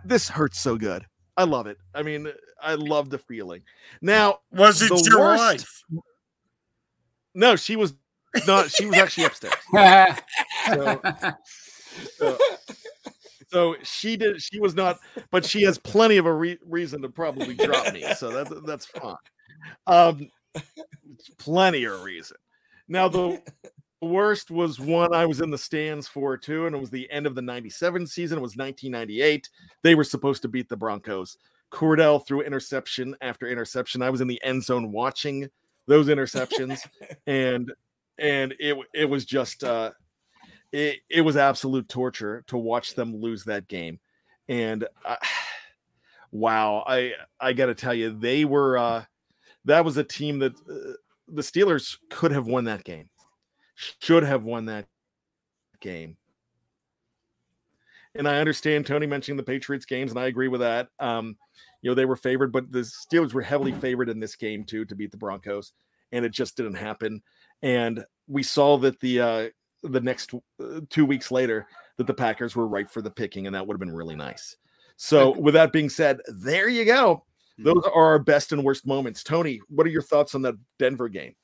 [0.05, 1.07] "This hurts so good."
[1.37, 1.79] I love it.
[1.95, 2.29] I mean,
[2.61, 3.63] I love the feeling.
[4.03, 5.41] Now, was it your worst,
[5.91, 6.03] wife?
[7.35, 7.95] No, she was
[8.47, 8.71] not.
[8.71, 9.55] She was actually upstairs.
[10.67, 11.01] so,
[12.19, 12.39] so,
[13.51, 14.41] so, she did.
[14.41, 14.99] She was not,
[15.31, 18.05] but she has plenty of a re- reason to probably drop me.
[18.15, 19.17] So that's that's fine.
[19.87, 20.31] Um,
[21.39, 22.37] plenty of reason.
[22.89, 23.41] Now the
[24.03, 27.27] worst was one I was in the stands for too, and it was the end
[27.27, 28.39] of the 97 season.
[28.39, 29.49] It was 1998.
[29.83, 31.37] They were supposed to beat the Broncos.
[31.71, 34.03] Kordell threw interception after interception.
[34.03, 35.49] I was in the end zone watching
[35.87, 36.81] those interceptions,
[37.27, 37.73] and
[38.19, 39.91] and it it was just uh
[40.73, 43.99] it, it was absolute torture to watch them lose that game.
[44.49, 45.17] And uh,
[46.33, 49.05] wow, I I got to tell you, they were uh,
[49.65, 50.95] that was a team that uh,
[51.29, 53.09] the Steelers could have won that game,
[53.75, 54.87] should have won that
[55.81, 56.17] game.
[58.17, 60.89] And I understand Tony mentioning the Patriots games, and I agree with that.
[60.99, 61.37] Um,
[61.81, 64.85] you know, they were favored, but the Steelers were heavily favored in this game too
[64.87, 65.73] to beat the Broncos,
[66.11, 67.23] and it just didn't happen.
[67.63, 69.49] And we saw that the uh,
[69.83, 71.67] the next uh, two weeks later
[71.97, 74.57] that the Packers were right for the picking, and that would have been really nice.
[74.97, 77.25] So, with that being said, there you go.
[77.59, 79.23] Those are our best and worst moments.
[79.23, 81.35] Tony, what are your thoughts on that Denver game?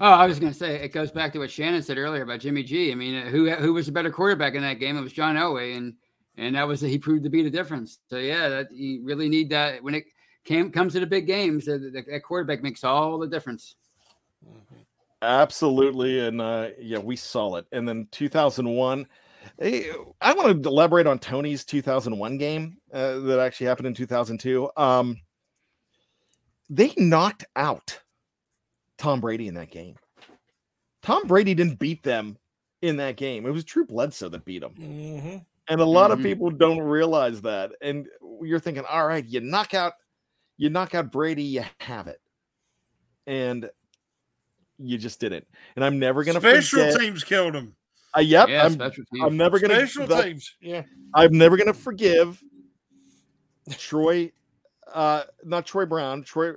[0.00, 2.40] Oh, I was going to say it goes back to what Shannon said earlier about
[2.40, 2.92] Jimmy G.
[2.92, 4.96] I mean, who who was the better quarterback in that game?
[4.96, 5.94] It was John Elway, and
[6.36, 7.98] and that was he proved to be the difference.
[8.08, 10.04] So yeah, that you really need that when it
[10.44, 11.64] came comes to the big games.
[11.64, 13.74] That, that quarterback makes all the difference.
[15.22, 17.66] Absolutely, and uh, yeah, we saw it.
[17.72, 19.06] And then 2001.
[19.58, 19.90] Hey,
[20.20, 24.70] I want to elaborate on Tony's 2001 game uh, that actually happened in 2002.
[24.76, 25.16] Um,
[26.70, 27.98] they knocked out
[28.98, 29.96] Tom Brady in that game.
[31.02, 32.36] Tom Brady didn't beat them
[32.82, 33.46] in that game.
[33.46, 34.74] It was Drew Bledsoe that beat him.
[34.78, 35.36] Mm-hmm.
[35.70, 36.14] And a lot Mhm.
[36.14, 37.72] of people don't realize that.
[37.80, 38.08] And
[38.42, 39.94] you're thinking, all right, you knock out,
[40.58, 42.20] you knock out Brady, you have it.
[43.26, 43.70] And
[44.78, 45.46] you just didn't.
[45.76, 47.00] And I'm never gonna Special forget.
[47.00, 47.74] teams killed him.
[48.16, 48.80] Uh, yep, yeah, I'm.
[49.22, 49.86] I'm never gonna.
[49.86, 50.56] Special that- teams.
[50.60, 50.82] Yeah.
[51.14, 52.42] I'm never gonna forgive
[53.70, 54.32] Troy,
[54.92, 56.52] uh, not Troy Brown, Troy,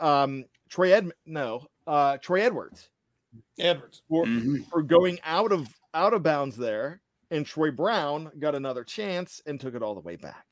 [0.00, 2.88] um, Troy Ed, no, uh, Troy Edwards
[3.58, 4.02] Edwards.
[4.08, 4.68] for, Mhm.
[4.68, 7.00] for going out of out of bounds there,
[7.30, 10.44] and Troy Brown got another chance and took it all the way back.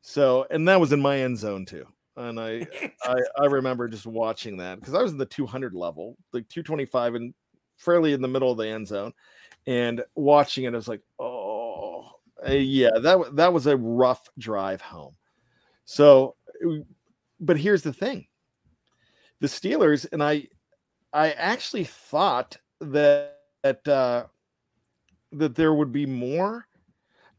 [0.00, 1.86] So, and that was in my end zone too.
[2.16, 2.66] And I,
[3.04, 7.14] I, I remember just watching that because I was in the 200 level, like 225
[7.14, 7.34] and
[7.76, 9.12] fairly in the middle of the end zone,
[9.66, 12.10] and watching it, I was like, oh,
[12.48, 15.14] yeah, that that was a rough drive home.
[15.84, 16.36] So,
[16.66, 16.78] uh,
[17.40, 18.26] but here's the thing:
[19.40, 20.48] the Steelers and I,
[21.12, 24.24] I actually thought that that uh,
[25.32, 26.66] that there would be more,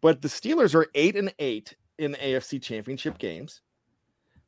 [0.01, 3.61] but the Steelers are eight and eight in AFC Championship games,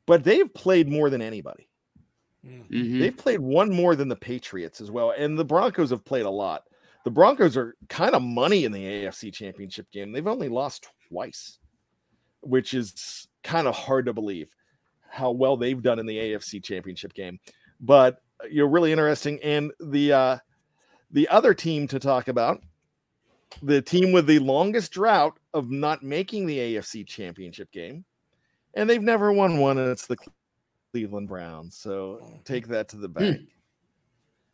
[0.06, 1.68] but they've played more than anybody.
[2.44, 3.00] Mhm.
[3.00, 6.30] They've played one more than the Patriots as well, and the Broncos have played a
[6.30, 6.62] lot.
[7.04, 10.12] The Broncos are kind of money in the AFC Championship game.
[10.12, 11.58] They've only lost twice,
[12.40, 14.50] which is kind of hard to believe
[15.08, 17.38] how well they've done in the AFC Championship game.
[17.80, 20.38] But you're really interesting, and the uh,
[21.10, 22.62] the other team to talk about,
[23.62, 28.04] the team with the longest drought of not making the AFC Championship game,
[28.76, 30.16] and they've never won one, and it's the
[30.92, 31.76] Cleveland Browns.
[31.76, 33.48] So take that to the bank.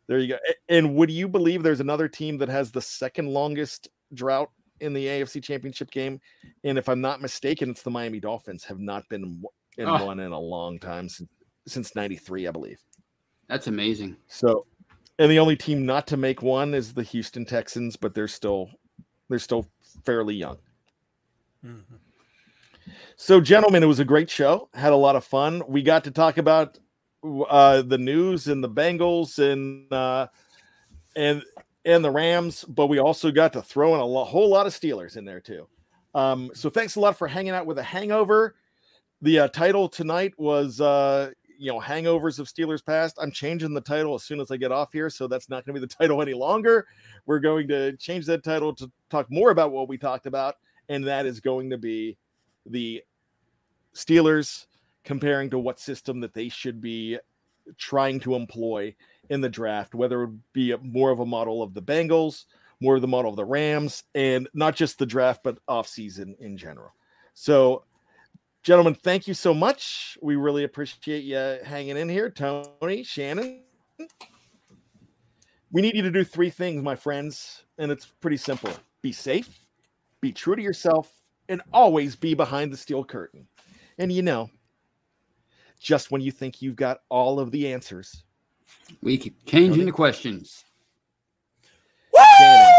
[0.07, 0.37] There you go.
[0.67, 4.49] And would you believe there's another team that has the second longest drought
[4.81, 6.19] in the AFC Championship game?
[6.63, 9.43] And if I'm not mistaken, it's the Miami Dolphins have not been
[9.77, 10.05] in Oh.
[10.05, 11.29] one in a long time since
[11.65, 12.79] since '93, I believe.
[13.47, 14.17] That's amazing.
[14.27, 14.65] So,
[15.19, 18.69] and the only team not to make one is the Houston Texans, but they're still
[19.29, 19.65] they're still
[20.03, 20.57] fairly young.
[21.63, 21.83] Mhm.
[23.15, 24.69] So, gentlemen, it was a great show.
[24.73, 25.63] Had a lot of fun.
[25.67, 26.79] We got to talk about
[27.23, 30.27] uh, the news and the Bengals and uh,
[31.15, 31.43] and
[31.85, 34.73] and the Rams, but we also got to throw in a lo- whole lot of
[34.73, 35.67] Steelers in there too.
[36.15, 38.55] Um, so, thanks a lot for hanging out with a hangover.
[39.21, 43.17] The uh, title tonight was uh, you know hangovers of Steelers past.
[43.21, 45.75] I'm changing the title as soon as I get off here, so that's not going
[45.75, 46.87] to be the title any longer.
[47.25, 50.55] We're going to change that title to talk more about what we talked about,
[50.89, 52.17] and that is going to be
[52.65, 53.03] the
[53.93, 54.65] Steelers
[55.03, 57.17] comparing to what system that they should be
[57.77, 58.95] trying to employ
[59.29, 62.45] in the draft, whether it would be more of a model of the Bengals,
[62.81, 66.57] more of the model of the Rams, and not just the draft, but offseason in
[66.57, 66.93] general.
[67.33, 67.85] So,
[68.63, 70.17] gentlemen, thank you so much.
[70.21, 72.29] We really appreciate you hanging in here.
[72.29, 73.63] Tony, Shannon.
[75.71, 79.65] We need you to do three things, my friends, and it's pretty simple be safe,
[80.21, 81.11] be true to yourself,
[81.53, 83.47] and always be behind the steel curtain.
[83.99, 84.49] And you know,
[85.79, 88.23] just when you think you've got all of the answers,
[89.01, 90.65] We keep changing the questions.
[92.39, 92.73] Shannon.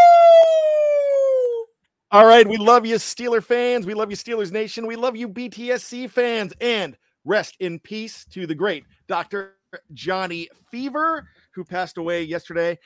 [2.10, 3.86] All right, we love you, Steeler fans.
[3.86, 4.86] We love you, Steelers Nation.
[4.86, 6.52] We love you, BTSC fans.
[6.60, 9.56] And rest in peace to the great Dr.
[9.92, 12.78] Johnny Fever, who passed away yesterday.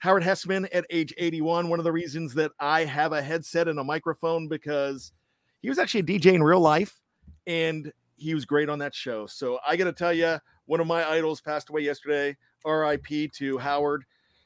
[0.00, 1.68] Howard Hesseman at age 81.
[1.68, 5.12] One of the reasons that I have a headset and a microphone because
[5.66, 6.94] he was actually a DJ in real life
[7.48, 9.26] and he was great on that show.
[9.26, 12.36] So I got to tell you, one of my idols passed away yesterday.
[12.64, 14.04] RIP to Howard.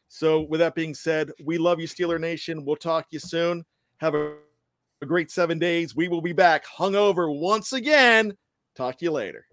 [0.08, 2.64] So, with that being said, we love you, Steeler Nation.
[2.64, 3.66] We'll talk to you soon.
[3.98, 4.32] Have a,
[5.02, 5.94] a great seven days.
[5.94, 8.34] We will be back hungover once again
[8.74, 9.44] Talk to you later.